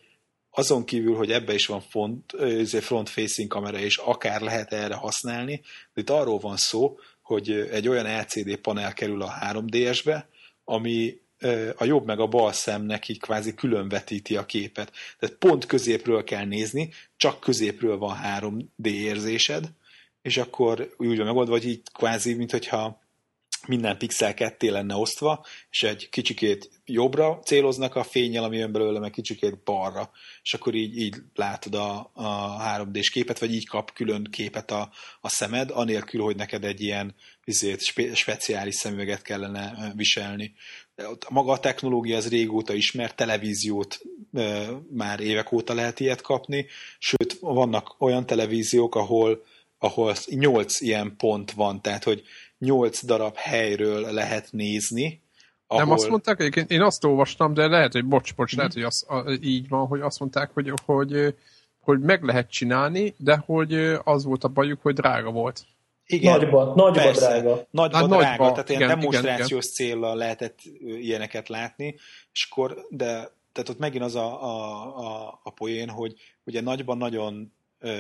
[0.51, 2.35] azon kívül, hogy ebbe is van front,
[2.81, 5.61] front-facing kamera, és akár lehet erre használni,
[5.95, 10.29] de itt arról van szó, hogy egy olyan LCD panel kerül a 3DS-be,
[10.65, 11.25] ami
[11.77, 14.93] a jobb meg a bal szemnek így kvázi különvetíti a képet.
[15.19, 19.69] Tehát pont középről kell nézni, csak középről van 3D érzésed,
[20.23, 23.05] és akkor úgy van megoldva, hogy így kvázi, mint hogyha
[23.67, 28.99] minden pixel ketté lenne osztva, és egy kicsikét jobbra céloznak a fényjel, ami jön belőle,
[28.99, 30.11] meg kicsikét balra,
[30.43, 34.91] és akkor így, így látod a, a 3D-s képet, vagy így kap külön képet a,
[35.21, 37.15] a szemed, anélkül, hogy neked egy ilyen
[37.47, 40.55] izét, spe, speciális szemüveget kellene viselni.
[41.29, 44.01] Maga a technológia az régóta ismert, televíziót
[44.33, 46.67] e, már évek óta lehet ilyet kapni,
[46.99, 49.45] sőt, vannak olyan televíziók, ahol
[49.79, 52.23] ahol 8 ilyen pont van, tehát hogy
[52.59, 55.23] nyolc darab helyről lehet nézni.
[55.67, 55.85] Ahol...
[55.85, 58.59] Nem azt mondták, egyébként én azt olvastam, de lehet, hogy bocs, bocs, mm.
[58.59, 61.35] lehet, hogy az, a, így van, hogy azt mondták, hogy, hogy,
[61.81, 65.65] hogy meg lehet csinálni, de hogy az volt a bajuk, hogy drága volt.
[66.07, 67.67] Igen, nagyba, nagyba persze, drága.
[67.71, 71.95] Nagyba hát, drága, nagyba, tehát ilyen igen, demonstrációs igen, céllal lehetett ilyeneket látni,
[72.33, 76.15] és akkor, de tehát ott megint az a, a, a, a poén, hogy
[76.45, 77.93] ugye nagyban nagyon ö,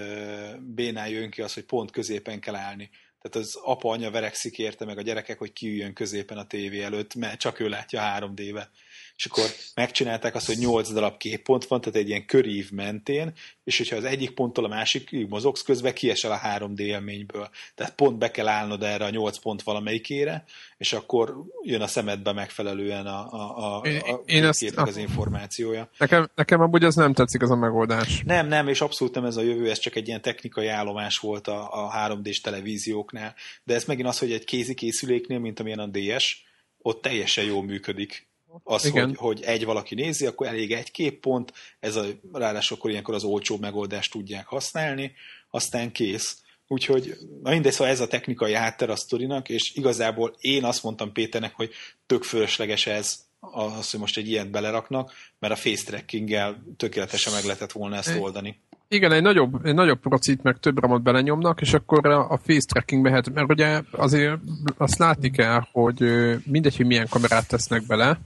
[0.60, 2.90] bénál jön ki az, hogy pont középen kell állni.
[3.20, 7.14] Tehát az apa, anya verekszik érte meg a gyerekek, hogy kiüljön középen a tévé előtt,
[7.14, 8.70] mert csak ő látja 3D-be.
[9.16, 13.32] És akkor megcsinálták azt, hogy 8 darab képpont van, tehát egy ilyen körív mentén,
[13.64, 17.50] és hogyha az egyik ponttól a másik mozogsz közben, kiesel a 3D élményből.
[17.74, 20.44] Tehát pont be kell állnod erre a 8 pont valamelyikére,
[20.78, 25.90] és akkor jön a szemedbe megfelelően a, a, a, a én ezt, az információja.
[25.98, 28.22] Nekem, nekem amúgy ez nem tetszik, az a megoldás.
[28.24, 31.48] Nem, nem, és abszolút nem ez a jövő, ez csak egy ilyen technikai állomás volt
[31.48, 33.34] a, a 3D-s televízióknál.
[33.64, 36.44] De ez megint az, hogy egy kézi készüléknél, mint amilyen a DS,
[36.78, 38.26] ott teljesen jól működik
[38.62, 43.14] az, hogy, hogy egy valaki nézi, akkor elég egy képpont, ez a, ráadásul akkor ilyenkor
[43.14, 45.12] az olcsó megoldást tudják használni,
[45.50, 46.40] aztán kész.
[46.68, 51.12] Úgyhogy, na mindegy, szóval ez a technikai hátter a sztorinak, és igazából én azt mondtam
[51.12, 51.70] Péternek, hogy
[52.06, 57.44] tök fölösleges ez, az, hogy most egy ilyet beleraknak, mert a face tracking tökéletesen meg
[57.44, 58.60] lehetett volna ezt oldani.
[58.88, 63.02] Igen, egy nagyobb, egy nagyobb procit, meg több ramot belenyomnak, és akkor a face tracking
[63.02, 64.38] mehet, mert ugye azért
[64.76, 66.00] azt látni kell, hogy
[66.44, 68.18] mindegy, hogy milyen kamerát tesznek bele,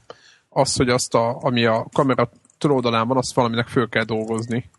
[0.48, 4.70] az, hogy azt, a, ami a kamera túloldalán van, azt valaminek föl kell dolgozni.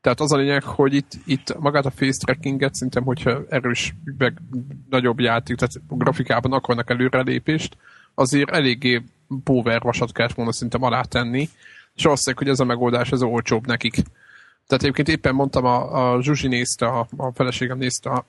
[0.00, 4.40] Tehát az a lényeg, hogy itt, itt magát a face trackinget szerintem, hogyha erős, meg
[4.90, 7.76] nagyobb játék, tehát a grafikában akarnak előrelépést,
[8.14, 9.02] azért eléggé
[9.44, 11.48] power vasat kellett volna szerintem alá tenni,
[11.94, 13.96] és azt hogy ez a megoldás, ez olcsóbb nekik.
[14.68, 18.24] Tehát egyébként éppen mondtam, a, a Zsuzsi nézte, a, a feleségem nézte a,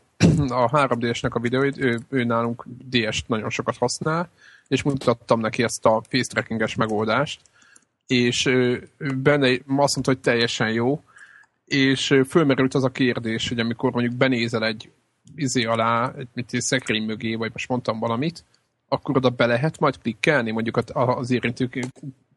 [0.63, 4.29] a 3DS-nek a videóit, ő, ő nálunk DS-t nagyon sokat használ,
[4.67, 7.41] és mutattam neki ezt a face trackinges megoldást,
[8.07, 8.43] és
[8.97, 11.03] benne azt mondta, hogy teljesen jó,
[11.65, 14.91] és fölmerült az a kérdés, hogy amikor mondjuk benézel egy
[15.35, 18.43] izé alá, egy mit egy szekrény mögé, vagy most mondtam valamit,
[18.87, 21.69] akkor oda be lehet majd klikkelni, mondjuk az érintő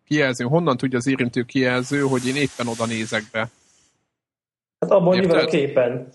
[0.07, 0.45] kijelző.
[0.45, 3.51] Honnan tudja az érintő kijelző, hogy én éppen oda nézek be?
[4.83, 6.09] Hát abban nyilván a képen.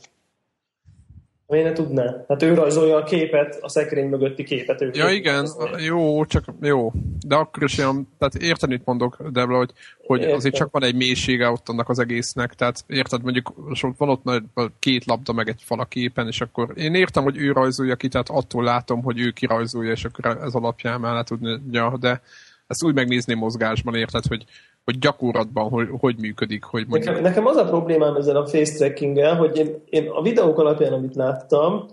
[1.48, 2.26] Miért ne tudná?
[2.28, 4.82] Hát ő rajzolja a képet, a szekrény mögötti képet.
[4.82, 6.92] Ő ja igen, jó, csak jó.
[7.28, 9.72] De akkor is olyan, tehát érted, mit mondok, Debla, hogy,
[10.06, 13.54] hogy azért csak van egy mélysége ott annak az egésznek, tehát érted, mondjuk
[13.98, 14.42] van ott
[14.80, 18.08] két labda meg egy fal a képen, és akkor én értem, hogy ő rajzolja ki,
[18.08, 22.22] tehát attól látom, hogy ő kirajzolja, és akkor ez alapján már le tudni, ja, de
[22.68, 24.46] ezt úgy megnézni mozgásban, érted, hogy,
[24.88, 26.64] hogy gyakorlatban hogy, hogy működik.
[26.64, 30.60] Hogy nekem, nekem az a problémám ezzel a face tracking hogy én, én a videók
[30.60, 31.86] alapján, amit láttam,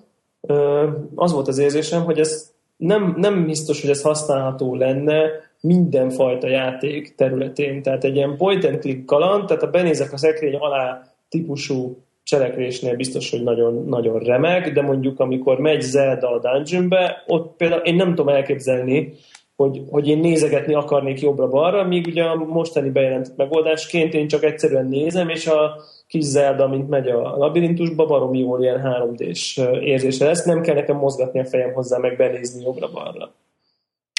[1.14, 5.30] az volt az érzésem, hogy ez nem, nem biztos, hogy ez használható lenne
[5.60, 7.82] mindenfajta játék területén.
[7.82, 12.96] Tehát egy ilyen point and click kaland, tehát ha benézek a szekrény alá típusú cselekvésnél
[12.96, 17.94] biztos, hogy nagyon, nagyon remek, de mondjuk amikor megy Zelda a dungeonbe, ott például én
[17.94, 19.12] nem tudom elképzelni,
[19.56, 24.86] hogy, hogy én nézegetni akarnék jobbra-balra, míg ugye a mostani bejelentett megoldásként én csak egyszerűen
[24.86, 30.44] nézem, és a kis Zelda, mint megy a labirintusba, baromi jól ilyen 3D-s érzése lesz,
[30.44, 33.32] nem kell nekem mozgatni a fejem hozzá, meg benézni jobbra-balra.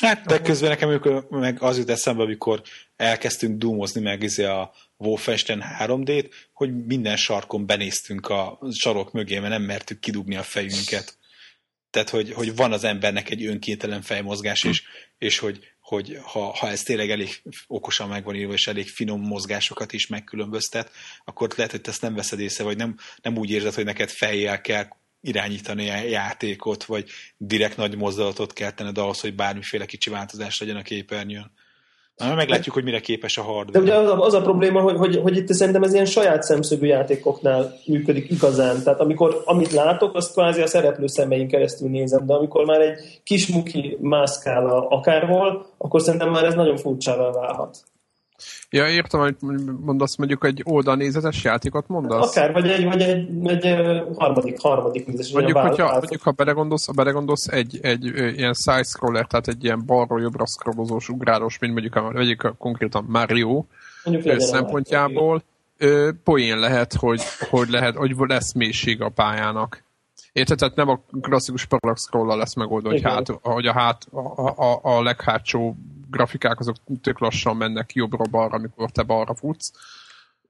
[0.02, 2.62] Hát, de közben nekem meg az jut eszembe, amikor
[2.95, 9.52] elkezdtünk dúmozni meg izé a Wolfenstein 3D-t, hogy minden sarkon benéztünk a sarok mögé, mert
[9.52, 11.17] nem mertük kidugni a fejünket.
[11.95, 14.84] Tehát, hogy, hogy van az embernek egy önkéntelen fejmozgás, és,
[15.17, 19.21] és hogy, hogy ha, ha ez tényleg elég okosan meg van írva, és elég finom
[19.21, 20.91] mozgásokat is megkülönböztet,
[21.25, 24.10] akkor lehet, hogy te ezt nem veszed észre, vagy nem, nem úgy érzed, hogy neked
[24.10, 24.88] fejjel kell
[25.21, 30.75] irányítani a játékot, vagy direkt nagy mozdulatot kell tenned ahhoz, hogy bármiféle kicsi változás legyen
[30.75, 31.51] a képernyőn.
[32.17, 33.71] Na, meglátjuk, hogy mire képes a hardware.
[33.71, 36.43] De ugye az a, az a probléma, hogy, hogy, hogy itt szerintem ez ilyen saját
[36.43, 38.84] szemszögű játékoknál működik igazán.
[38.84, 43.21] Tehát amikor amit látok, azt kvázi a szereplő szemein keresztül nézem, de amikor már egy
[43.23, 47.78] kis muki mászkál akárhol, akkor szerintem már ez nagyon furcsává válhat.
[48.69, 49.36] Ja, értem, hogy
[49.82, 52.38] mondasz, mondjuk egy oldalnézetes játékot mondasz?
[52.38, 55.32] Akár, vagy egy, vagy egy, egy harmadik, harmadik nézetes.
[55.32, 58.06] Mondjuk, hogyha, mondjuk, ha belegondolsz, ha belegondolsz egy, egy,
[58.38, 63.06] ilyen side-scroller, tehát egy ilyen balról jobbra scrollozós, ugrálós, mint mondjuk, a, mondjuk a, konkrétan
[63.08, 63.65] Mario
[64.04, 65.43] mondjuk szempontjából,
[65.78, 69.84] ö, poén lehet, hogy, hogy lehet, hogy lesz mélység a pályának.
[70.32, 70.58] Érted?
[70.58, 74.80] Tehát nem a klasszikus parallax scroll lesz megoldva, hogy, hát, hogy a, hát, a, a,
[74.82, 75.76] a leghátsó
[76.10, 79.72] grafikák azok tök lassan mennek jobbra-balra, amikor te balra futsz,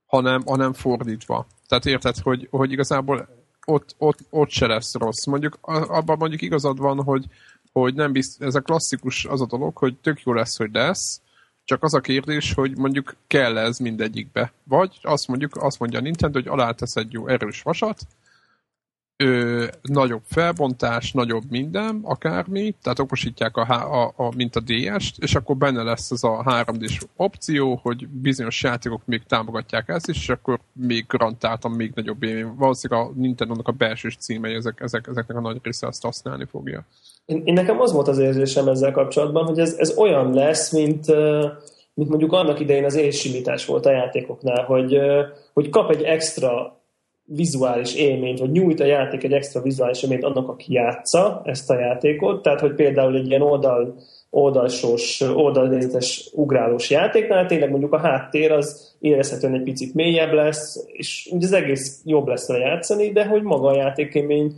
[0.05, 1.47] hanem, hanem fordítva.
[1.67, 3.29] Tehát érted, hogy, hogy igazából
[3.65, 5.25] ott, ott, ott se lesz rossz.
[5.25, 7.25] Mondjuk abban mondjuk igazad van, hogy,
[7.71, 11.21] hogy nem bizt, ez a klasszikus az a dolog, hogy tök jó lesz, hogy lesz,
[11.63, 14.53] csak az a kérdés, hogy mondjuk kell ez mindegyikbe.
[14.63, 18.01] Vagy azt mondjuk, azt mondja a Nintendo, hogy alá tesz egy jó erős vasat,
[19.17, 23.61] ö, nagyobb felbontás, nagyobb minden, akármi, tehát okosítják a,
[24.01, 28.63] a, a, mint a DS-t, és akkor benne lesz ez a 3D-s opció, hogy bizonyos
[28.63, 32.55] játékok még támogatják ezt is, és akkor még garantáltan még nagyobb élmény.
[32.55, 36.85] Valószínűleg a Nintendo-nak a belső címei ezek, ezek, ezeknek a nagy része azt használni fogja.
[37.25, 41.05] Én, én nekem az volt az érzésem ezzel kapcsolatban, hogy ez, ez olyan lesz, mint
[41.95, 44.97] mint mondjuk annak idején az élsimítás volt a játékoknál, hogy,
[45.53, 46.74] hogy kap egy extra
[47.25, 51.79] vizuális élményt, vagy nyújt a játék egy extra vizuális élményt annak, aki játsza ezt a
[51.79, 53.95] játékot, tehát hogy például egy ilyen oldal,
[54.29, 61.29] oldalsós, oldalnézetes ugrálós játéknál tényleg mondjuk a háttér az érezhetően egy picit mélyebb lesz, és
[61.31, 64.53] ugye az egész jobb lesz a játszani, de hogy maga a játékémény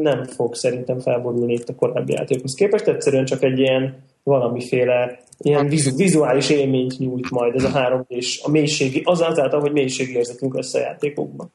[0.00, 5.60] nem fog szerintem felborulni itt a korábbi játékhoz képest, egyszerűen csak egy ilyen valamiféle ilyen
[5.60, 9.72] hát- vizu, vizuális élményt nyújt majd ez a három és a mélységi, az azáltal, hogy
[9.98, 11.52] érzetünk össze a játékokban.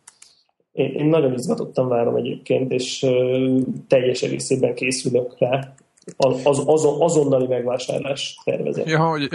[0.74, 3.06] Én, én nagyon izgatottan várom egyébként, és
[3.88, 5.74] teljes egészében készülök rá
[6.18, 8.88] az, az, azonnali megvásárlás tervezet.
[8.88, 9.30] Ja, hogy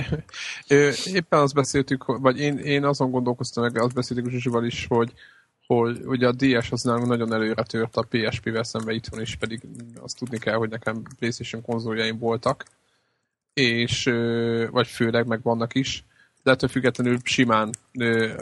[1.15, 5.13] éppen azt beszéltük, vagy én, én azon gondolkoztam meg, azt beszéltük Zsuzsival is, hogy,
[5.67, 9.61] hogy ugye a DS az nálunk nagyon előre tört a PSP-vel szemben itthon is, pedig
[10.03, 12.65] azt tudni kell, hogy nekem PlayStation konzoljaim voltak,
[13.55, 14.05] és
[14.71, 16.05] vagy főleg meg vannak is,
[16.43, 17.75] de ettől függetlenül simán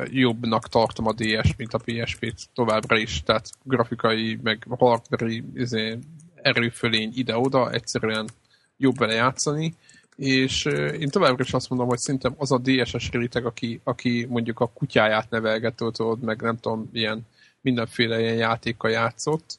[0.04, 5.98] jobbnak tartom a DS, mint a PSP-t továbbra is, tehát grafikai, meg hardware izé,
[6.35, 8.28] erőfölény ide-oda, egyszerűen
[8.76, 9.74] jobb vele játszani,
[10.16, 10.64] és
[10.98, 14.70] én továbbra is azt mondom, hogy szerintem az a DSS réteg, aki, aki mondjuk a
[14.74, 17.26] kutyáját nevelgető, tudod, meg nem tudom, ilyen
[17.61, 19.59] mindenféle ilyen játékkal játszott,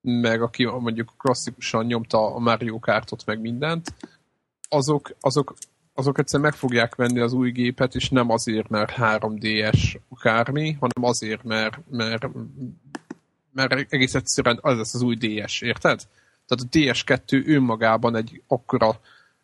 [0.00, 3.94] meg aki mondjuk klasszikusan nyomta a Mario Kartot, meg mindent,
[4.68, 5.54] azok, azok,
[5.96, 11.10] azok egyszer meg fogják venni az új gépet, és nem azért, mert 3DS akármi, hanem
[11.10, 12.26] azért, mert, mert,
[13.52, 16.00] mert egész egyszerűen az lesz az új DS, érted?
[16.46, 19.00] Tehát a DS2 önmagában egy akkora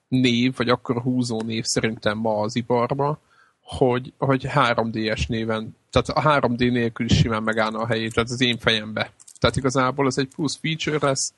[0.08, 3.20] név, vagy akkora húzó név szerintem ma az iparba,
[3.60, 8.40] hogy, hogy 3DS néven, tehát a 3D nélkül is simán megállna a helyét, tehát az
[8.40, 9.12] én fejembe.
[9.38, 11.32] Tehát igazából ez egy plusz feature lesz,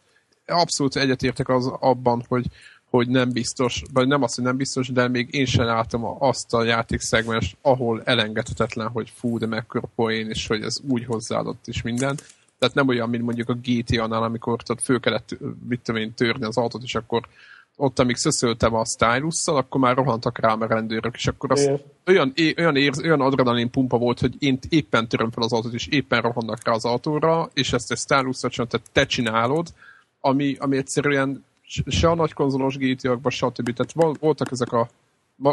[0.47, 2.47] abszolút egyetértek az abban, hogy,
[2.97, 6.55] hogy nem biztos, vagy nem azt, hogy nem biztos, de még én sem látom azt
[6.55, 11.83] a játékszegmest, ahol elengedhetetlen, hogy fú, de mekkora poén, és hogy ez úgy hozzáadott is
[11.83, 12.17] minden.
[12.59, 15.37] Tehát nem olyan, mint mondjuk a GTA-nál, amikor ott föl kellett,
[15.69, 17.23] mit tudom én, törni az autót, és akkor
[17.77, 21.71] ott, amíg szöszöltem a stylus akkor már rohantak rám a rendőrök, és akkor az
[22.07, 25.87] olyan, olyan, érz, olyan adrenalin pumpa volt, hogy én éppen töröm fel az autót, és
[25.87, 29.67] éppen rohannak rá az autóra, és ezt a stylus te, te csinálod,
[30.21, 31.45] ami, ami egyszerűen
[31.87, 33.73] se a nagy konzolos GTA-kban, stb.
[33.73, 34.89] Tehát voltak ezek a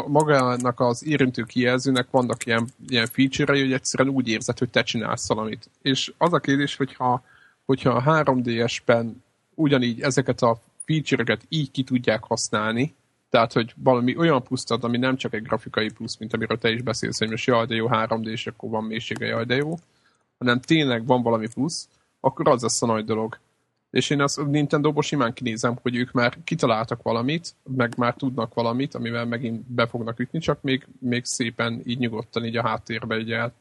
[0.06, 5.28] magának az érintő kijelzőnek vannak ilyen, ilyen feature-ei, hogy egyszerűen úgy érzed, hogy te csinálsz
[5.28, 5.70] valamit.
[5.82, 7.22] És az a kérdés, hogyha,
[7.64, 9.22] hogyha a 3DS-ben
[9.54, 12.94] ugyanígy ezeket a feature-eket így ki tudják használni,
[13.30, 16.70] tehát, hogy valami olyan pluszt ad, ami nem csak egy grafikai plusz, mint amiről te
[16.70, 19.74] is beszélsz, hogy most jaj, de jó 3D, és akkor van mélysége, jaj, de jó,
[20.38, 21.88] hanem tényleg van valami plusz,
[22.20, 23.38] akkor az lesz a nagy dolog.
[23.92, 28.94] És én azt Nintendo-ból simán kinézem, hogy ők már kitaláltak valamit, meg már tudnak valamit,
[28.94, 33.30] amivel megint be fognak ütni, csak még, még szépen így nyugodtan így a háttérbe így
[33.30, 33.52] el,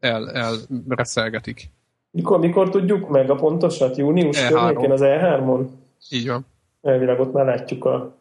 [0.00, 0.54] el, el
[0.88, 1.70] reszelgetik.
[2.10, 3.96] Mikor, mikor tudjuk meg a pontosat?
[3.96, 4.48] Június E3.
[4.48, 5.66] környékén az E3-on?
[6.10, 6.46] Így van.
[6.82, 8.14] Elvileg ott már látjuk a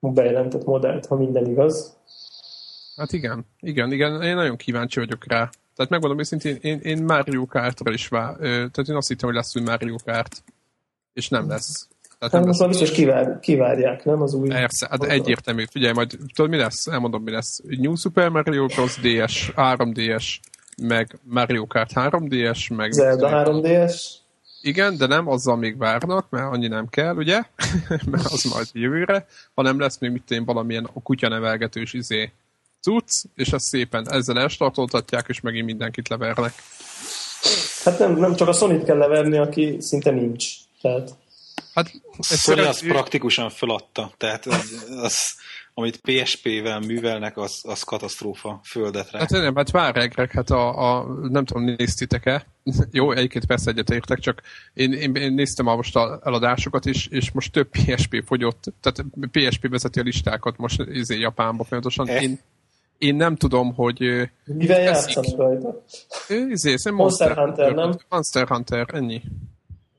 [0.00, 1.96] bejelentett modellt, ha minden igaz.
[2.96, 5.50] Hát igen, igen, igen, én nagyon kíváncsi vagyok rá.
[5.76, 9.56] Tehát megmondom őszintén, én, én Mario Kartra is vár, tehát én azt hittem, hogy lesz
[9.56, 10.42] új Mario Kart
[11.12, 11.88] és nem lesz.
[12.18, 12.68] Tehát nem hát lesz.
[12.68, 14.48] biztos kivár, kivárják, nem az új...
[14.48, 15.64] Persze, hát egyértelmű.
[15.70, 16.86] Figyelj, majd tudod mi lesz?
[16.86, 17.60] Elmondom mi lesz.
[17.64, 18.96] New Super Mario Bros.
[18.96, 20.24] DS, 3DS,
[20.82, 22.92] meg Mario Kart 3DS, meg...
[22.92, 23.94] Zelda 3DS.
[24.60, 27.42] Igen, de nem azzal még várnak, mert annyi nem kell, ugye?
[28.10, 32.32] mert az majd jövőre, hanem lesz még mit én valamilyen a kutyanevelgetős izé
[32.80, 36.52] cucc, és ezt szépen ezzel elstartoltatják, és megint mindenkit levernek.
[37.84, 40.61] Hát nem, nem csak a Sonic kell leverni, aki szinte nincs.
[40.82, 41.16] Tehát...
[41.74, 41.90] Hát,
[42.20, 45.34] Sony azt praktikusan feladta, tehát az, az
[45.74, 49.18] amit PSP-vel művelnek, az, az katasztrófa földetre.
[49.18, 52.46] Hát nem, hát várják, hát a, a, nem tudom, néztitek-e?
[52.90, 54.42] Jó, egyébként persze egyetértek, csak
[54.74, 59.04] én, én, én néztem a most a eladásokat is, és most több PSP fogyott, tehát
[59.30, 62.08] PSP vezeti a listákat most izé Japánba folyamatosan.
[62.08, 62.22] Eh?
[62.22, 62.38] Én,
[62.98, 64.30] én nem tudom, hogy...
[64.44, 65.82] Mivel játszanak rajta?
[66.28, 67.98] Izé, Monster, Monster Hunter, nem?
[68.08, 69.22] Monster Hunter, ennyi.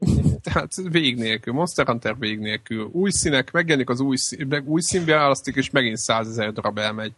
[0.43, 2.89] Tehát vég nélkül, Monster Hunter vég nélkül.
[2.91, 7.13] Új színek, megjelenik az új, szín, meg új színválasztik, és megint százezer darab elmegy.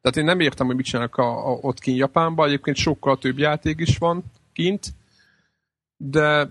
[0.00, 2.46] Tehát én nem értem, hogy mit csinálnak a, a, ott kint Japánban.
[2.46, 4.86] Egyébként sokkal több játék is van kint,
[5.96, 6.50] de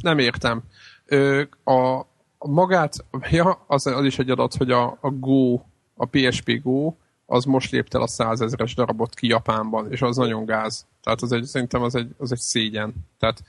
[0.00, 0.62] nem értem.
[1.06, 1.98] Ö, a,
[2.38, 2.94] a magát,
[3.30, 5.60] ja, az, az is egy adat, hogy a, a Go,
[5.94, 6.94] a PSP Go,
[7.26, 10.86] az most lépte el a százezeres darabot ki Japánban, és az nagyon gáz.
[11.02, 12.94] Tehát az egy, szerintem az egy, az egy szégyen.
[13.18, 13.42] Tehát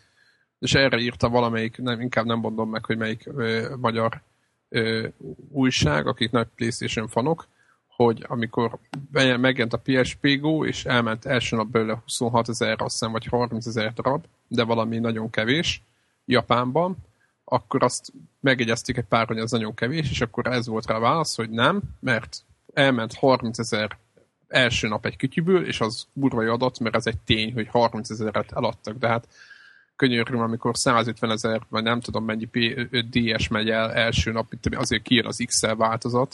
[0.62, 4.22] és erre írta valamelyik, nem, inkább nem mondom meg, hogy melyik ö, magyar
[4.70, 5.08] ö,
[5.52, 7.48] újság, akik nagy Playstation fanok,
[7.88, 8.78] hogy amikor
[9.18, 13.66] megjelent a PSP Go, és elment első nap belőle 26 ezer, azt hiszem, vagy 30
[13.66, 15.82] ezer darab, de valami nagyon kevés
[16.26, 16.98] Japánban,
[17.44, 21.00] akkor azt megjegyezték egy pár, hogy az nagyon kevés, és akkor ez volt rá a
[21.00, 22.44] válasz, hogy nem, mert
[22.74, 23.98] elment 30 ezer
[24.48, 28.52] első nap egy kütyüből, és az burvai adat, mert ez egy tény, hogy 30 ezeret
[28.52, 29.28] eladtak, de hát
[29.96, 32.50] könyörgöm, amikor 150 ezer, vagy nem tudom mennyi
[33.12, 36.34] DS megy el első nap, azért kijön az XL változat,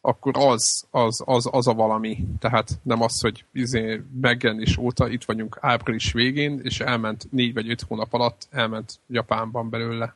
[0.00, 2.18] akkor az, az, az, az a valami.
[2.38, 7.70] Tehát nem az, hogy izé megjelenés óta itt vagyunk április végén, és elment négy vagy
[7.70, 10.14] öt hónap alatt, elment Japánban belőle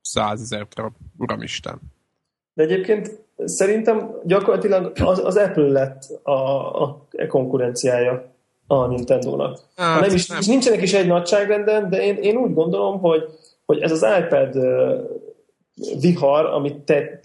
[0.00, 1.78] százezer darab, uramisten.
[2.54, 8.33] De egyébként szerintem gyakorlatilag az, az Apple lett a, a konkurenciája
[8.66, 9.58] a Nintendo-nak.
[9.76, 10.38] Hát, nem is, nem.
[10.46, 13.24] nincsenek is egy nagyságrenden, de én, én úgy gondolom, hogy,
[13.66, 14.58] hogy ez az iPad
[16.00, 17.20] vihar, amit te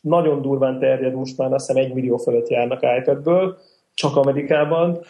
[0.00, 3.58] nagyon durván terjed, most már azt hiszem egy millió fölött járnak iPadből,
[3.94, 5.00] csak Amerikában.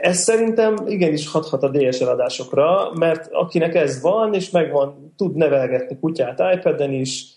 [0.00, 5.98] Ez szerintem igenis hathat a DSL adásokra, mert akinek ez van, és megvan, tud nevelgetni
[5.98, 7.35] kutyát iPad-en is,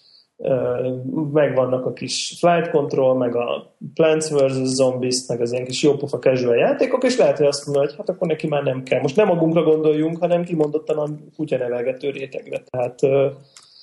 [1.32, 4.54] megvannak a kis Flight Control, meg a Plants vs.
[4.64, 8.10] Zombies, meg az ilyen kis jópofa casual játékok, és lehet, hogy azt mondja, hogy hát
[8.10, 9.02] akkor neki már nem kell.
[9.02, 12.64] Most nem magunkra gondoljunk, hanem kimondottan a kutya nevelgető rétegre.
[12.70, 13.00] Tehát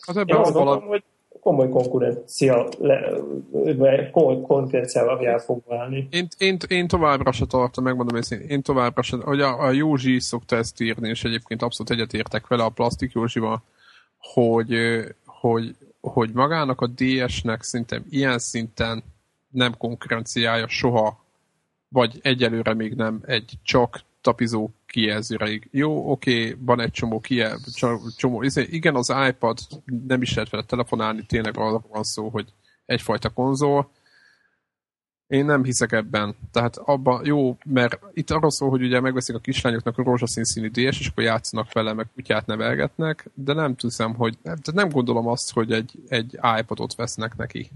[0.00, 1.02] hát ebben én azt gondolom, hogy
[1.40, 3.12] komoly konkurencia, le,
[4.12, 6.08] komoly konkurenciával jár fog válni.
[6.10, 10.20] Én, én, én továbbra se tartom, megmondom őszintén, én továbbra se, hogy a, a Józsi
[10.20, 13.62] szokta ezt írni, és egyébként abszolút egyetértek vele a plastik Józsival,
[14.18, 14.74] hogy,
[15.26, 15.76] hogy,
[16.10, 19.04] hogy magának a DS-nek szerintem ilyen szinten
[19.50, 21.24] nem konkurenciája soha,
[21.88, 25.68] vagy egyelőre még nem egy csak tapizó kijelzőreig.
[25.70, 27.58] Jó, oké, okay, van egy csomó kijel,
[28.16, 29.58] csomó, izé, igen, az iPad
[30.06, 32.52] nem is lehet vele telefonálni, tényleg arra van szó, hogy
[32.86, 33.90] egyfajta konzol.
[35.26, 36.36] Én nem hiszek ebben.
[36.52, 40.68] Tehát abban jó, mert itt arról szól, hogy ugye megveszik a kislányoknak a rózsaszín színű
[40.68, 45.26] DS, és akkor játszanak vele, meg kutyát nevelgetnek, de nem tudom, hogy nem, nem gondolom
[45.26, 47.70] azt, hogy egy, egy iPadot vesznek neki.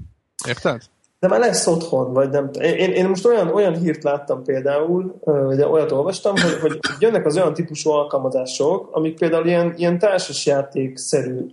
[0.49, 0.83] Érted?
[1.21, 5.63] de már lesz otthon, vagy nem én, én most olyan, olyan hírt láttam például, vagy
[5.63, 11.47] olyat olvastam, hogy, hogy jönnek az olyan típusú alkalmazások, amik például ilyen, ilyen társasjátékszerű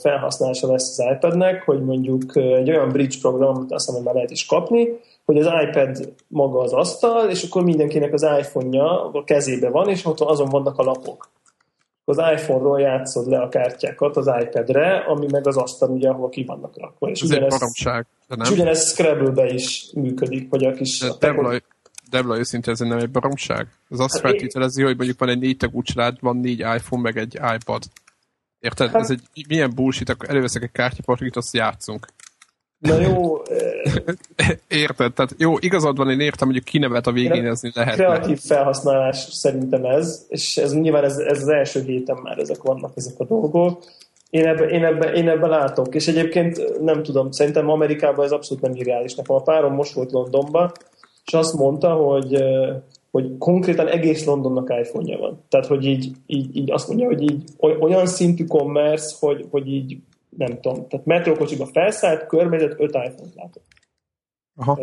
[0.00, 4.30] felhasználása lesz az iPadnek, hogy mondjuk egy olyan bridge program, azt hiszem, hogy már lehet
[4.30, 4.88] is kapni,
[5.28, 10.04] hogy az iPad maga az asztal, és akkor mindenkinek az iPhone-ja a kezébe van, és
[10.04, 11.28] ott azon vannak a lapok
[12.08, 16.44] az iPhone-ról játszod le a kártyákat az iPad-re, ami meg az asztal, ugye, ahol ki
[16.44, 17.08] vannak rakva.
[17.08, 18.06] És Ez ugyanez, egy baromság.
[18.26, 18.40] nem?
[18.40, 20.98] És ugyanez Scrabble-be is működik, hogy a kis...
[20.98, 21.60] De Debla,
[22.10, 23.66] Debla őszinte, ez nem egy baromság?
[23.88, 27.16] Az azt hát feltételezi, hogy mondjuk van egy négy tagú család, van négy iPhone, meg
[27.16, 27.82] egy iPad.
[28.60, 28.90] Érted?
[28.90, 32.06] Hát, ez egy milyen bullshit, akkor előveszek egy kártyapartit, azt játszunk.
[32.78, 33.36] Na jó.
[34.68, 35.12] Érted?
[35.12, 37.94] Tehát jó, igazad van, én értem, hogy kinevet a végénezni lehet.
[37.94, 42.92] Kreatív felhasználás szerintem ez, és ez nyilván ez, ez az első héten már ezek vannak,
[42.94, 43.82] ezek a dolgok.
[44.30, 48.62] Én ebben én ebbe, én ebbe látok, és egyébként nem tudom, szerintem Amerikában ez abszolút
[48.62, 49.14] nem irreális.
[49.14, 50.72] Nekem a párom most volt Londonban,
[51.24, 52.42] és azt mondta, hogy,
[53.10, 55.44] hogy konkrétan egész Londonnak iPhone-ja van.
[55.48, 59.98] Tehát, hogy így, így, így azt mondja, hogy így olyan szintű commerce, hogy, hogy így
[60.38, 63.64] nem tudom, tehát metrókocsiba felszállt, körbenézett, öt iPhone-t látott.
[64.56, 64.78] Aha.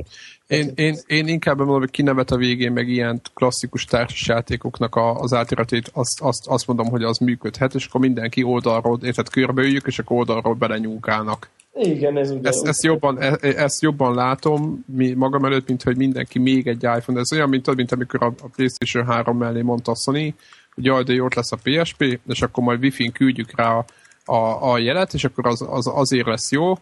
[0.48, 5.90] Én, én, én inkább mondom, hogy kinevet a végén meg ilyen klasszikus társasjátékoknak az átiratét,
[5.94, 10.18] azt, azt, azt mondom, hogy az működhet, és akkor mindenki oldalról, érted, körbeüljük, és akkor
[10.18, 11.50] oldalról belenyúlkálnak.
[11.74, 12.48] Igen, ez ugye.
[12.48, 16.68] Ezt, ezt, jobban, e, e, ezt jobban látom mi, magam előtt, mint hogy mindenki még
[16.68, 17.20] egy iPhone.
[17.20, 20.36] Ez olyan, mint, mint amikor a, a PlayStation 3 mellé mondta a Sony,
[20.74, 23.86] hogy jaj, de jó lesz a PSP, és akkor majd Wi-Fi-n küldjük rá a
[24.26, 26.74] a, a jelet, és akkor az, az azért lesz jó,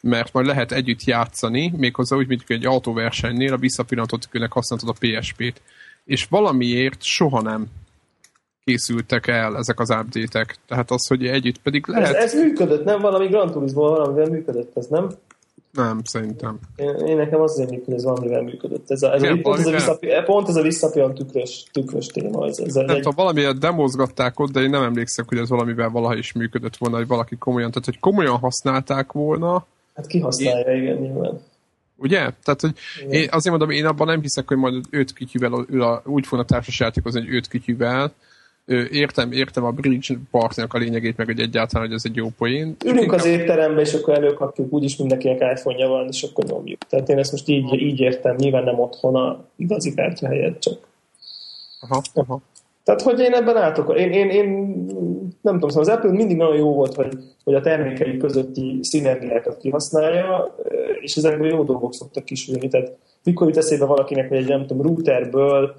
[0.00, 5.06] mert majd lehet együtt játszani, méghozzá úgy, mint egy autóversenynél, a visszapillantott különnek használtad a
[5.06, 5.60] PSP-t.
[6.04, 7.66] És valamiért soha nem
[8.64, 10.56] készültek el ezek az update-ek.
[10.66, 12.14] Tehát az, hogy együtt pedig lehet...
[12.14, 13.00] Ez, ez működött, nem?
[13.00, 15.10] Valami Gran Turismo valamivel működött ez, nem?
[15.72, 16.58] Nem, szerintem.
[16.76, 18.90] Én, én nekem az azért hogy ez valamivel működött.
[18.90, 22.46] Ez a, ez a, pont, ez a visszapi, pont ez a visszapillant tükrös, tükrös téma.
[22.46, 22.96] Ez, ez nem egy...
[22.96, 26.96] tudom, valamiért demozgatták ott, de én nem emlékszem, hogy ez valamivel valaha is működött volna,
[26.96, 29.66] hogy valaki komolyan, tehát hogy komolyan használták volna.
[29.94, 30.82] Hát ki használja, én...
[30.82, 31.40] igen, nyilván.
[31.96, 32.18] Ugye?
[32.18, 32.74] Tehát, hogy
[33.10, 35.66] én azért mondom, én abban nem hiszek, hogy majd öt kütyűvel
[36.04, 38.12] úgy fognak társasjátékozni, hogy öt kütyűvel,
[38.90, 42.76] értem, értem a bridge partnernek a lényegét, meg hogy egyáltalán, hogy ez egy jó poén.
[42.84, 46.78] Ülünk az étterembe, és akkor előkapjuk, úgyis mindenkinek iPhone-ja van, és akkor nyomjuk.
[46.88, 50.78] Tehát én ezt most így, így értem, nyilván nem otthon a igazi kártya helyett, csak.
[51.80, 52.40] Aha, aha.
[52.84, 54.46] Tehát, hogy én ebben látok, én, én, én
[55.40, 59.58] nem tudom, szóval az Apple mindig nagyon jó volt, hogy, hogy a termékei közötti szinergiákat
[59.58, 60.54] kihasználja,
[61.00, 62.68] és ezekből jó dolgok szoktak kisülni.
[62.68, 65.74] Tehát mikor jut eszébe valakinek, hogy egy nem tudom, routerből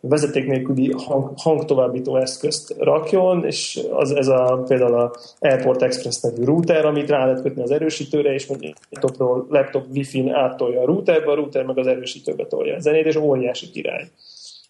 [0.00, 6.44] vezeték nélküli hang, hangtovábbító eszközt rakjon, és az, ez a, például a Airport Express nevű
[6.44, 11.30] router, amit rá lehet kötni az erősítőre, és mondjuk laptopról, laptop wifi-n áttolja a routerbe,
[11.30, 14.08] a router meg az erősítőbe tolja a zenét, és óriási király.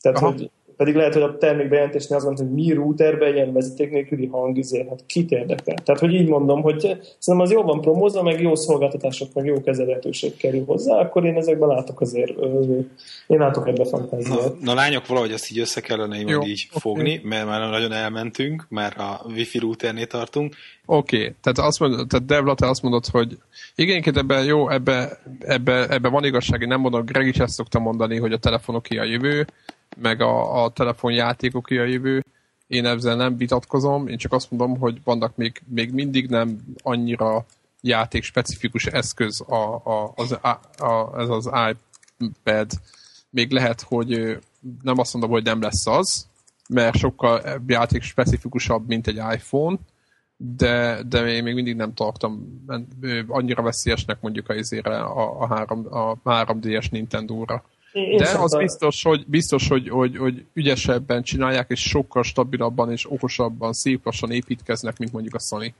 [0.01, 0.27] Tehát, Aha.
[0.27, 4.87] hogy pedig lehet, hogy a termékbejelentésnél az van, hogy mi routerbe ilyen vezeték nélküli hangizé,
[4.89, 5.77] hát kit érdekel.
[5.85, 6.81] Tehát, hogy így mondom, hogy
[7.19, 11.69] szerintem az jobban promózva, meg jó szolgáltatások, meg jó kezelhetőség kerül hozzá, akkor én ezekben
[11.69, 12.31] látok azért,
[13.27, 14.39] én látok ebbe fantáziát.
[14.39, 16.81] Na, na, lányok, valahogy ezt így össze kellene így, így okay.
[16.81, 20.55] fogni, mert már nagyon elmentünk, mert a wifi routernél tartunk.
[20.87, 21.35] Oké, okay.
[21.43, 23.39] tehát azt mondod, tehát Devla, te azt mondod, hogy
[23.75, 27.79] igen, ebben jó, ebbe, ebbe, ebbe van igazság, én nem mondom, Greg is ezt szokta
[27.79, 29.47] mondani, hogy a telefonok a jövő,
[29.97, 32.25] meg a, a telefonjátékok a jövő.
[32.67, 37.47] Én ezzel nem vitatkozom, én csak azt mondom, hogy vannak még, még mindig nem annyira
[37.81, 42.71] játék specifikus eszköz a, a, az, a, a, ez az iPad.
[43.31, 44.39] Még lehet, hogy
[44.83, 46.27] nem azt mondom, hogy nem lesz az,
[46.69, 49.77] mert sokkal játék specifikusabb, mint egy iPhone,
[50.37, 52.65] de, de én még mindig nem tartom
[53.29, 57.65] annyira veszélyesnek mondjuk a, a, a, 3, a 3DS Nintendo-ra.
[57.93, 63.11] Én De az biztos, hogy, biztos hogy, hogy, hogy ügyesebben csinálják, és sokkal stabilabban és
[63.11, 65.75] okosabban, szép lassan építkeznek, mint mondjuk a Sony.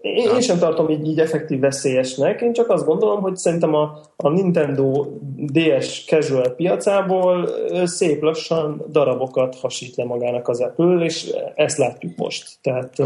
[0.00, 4.00] Én, én sem tartom így, így effektív veszélyesnek, én csak azt gondolom, hogy szerintem a,
[4.16, 5.06] a Nintendo
[5.36, 7.48] DS casual piacából
[7.86, 12.58] szép lassan darabokat hasít le magának az Apple, és ezt látjuk most.
[12.60, 12.96] Tehát,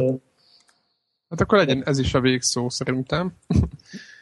[1.29, 3.33] hát akkor legyen ez is a végszó szerintem.
[3.49, 3.65] Oké,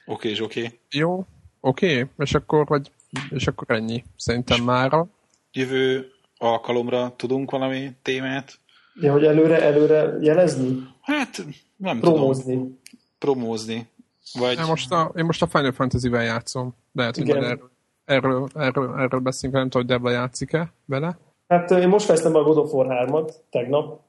[0.06, 0.60] okay, és oké.
[0.60, 0.78] Okay.
[0.90, 1.24] Jó,
[1.60, 2.10] oké, okay.
[2.18, 2.90] és akkor vagy
[3.30, 4.04] és akkor ennyi.
[4.16, 5.06] Szerintem mára.
[5.52, 8.58] Jövő alkalomra tudunk valami témát?
[8.94, 10.88] Ja, hogy előre, előre jelezni?
[11.00, 11.44] Hát,
[11.76, 12.52] nem Promózni.
[12.52, 12.78] tudom.
[13.18, 13.88] Promózni.
[14.32, 14.58] Vagy...
[14.58, 16.74] Én most a, én most a Final Fantasy-vel játszom.
[16.92, 17.70] Lehet, hogy erről,
[18.04, 21.18] erről, erről, erről beszélünk, nem tudom, hogy Debla játszik-e vele.
[21.48, 24.00] Hát én most fejeztem be a God of War 3-at, tegnap.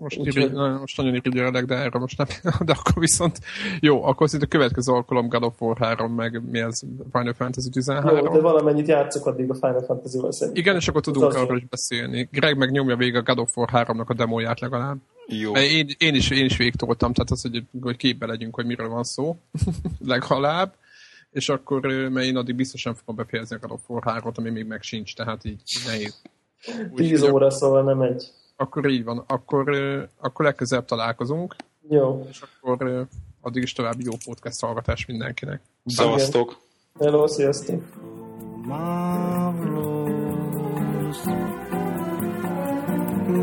[0.00, 0.78] Most, Úgy, irigy, hogy...
[0.80, 2.26] most nagyon irigyelek, de erre most nem.
[2.66, 3.38] De akkor viszont
[3.80, 6.80] jó, akkor szinte a következő alkalom God of War 3, meg mi ez
[7.12, 8.16] Final Fantasy 13.
[8.16, 10.62] Jó, de valamennyit játszok addig a Final Fantasy-val szerintem.
[10.62, 12.28] Igen, és akkor tudunk arról is beszélni.
[12.32, 14.96] Greg meg nyomja végig a God of War 3-nak a demóját legalább.
[15.26, 15.52] Jó.
[15.56, 19.04] Én, én, is, én is végtoltam, tehát az, hogy, hogy képbe legyünk, hogy miről van
[19.04, 19.36] szó.
[20.04, 20.74] legalább
[21.34, 24.66] és akkor, mert én addig biztosan fogom befejezni a God of War 3-ot, ami még
[24.66, 26.22] meg sincs, tehát így nehéz.
[26.94, 28.30] 10 óra, szóval nem egy.
[28.56, 29.24] Akkor így van.
[29.26, 29.68] Akkor,
[30.20, 31.56] akkor legközelebb találkozunk.
[31.88, 32.26] Jó.
[32.28, 33.06] És akkor
[33.40, 35.60] addig is további jó podcast hallgatás mindenkinek.
[35.84, 36.56] Szevasztok!
[36.98, 37.82] Hello, sziasztok!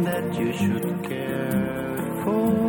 [0.03, 2.60] that you should care for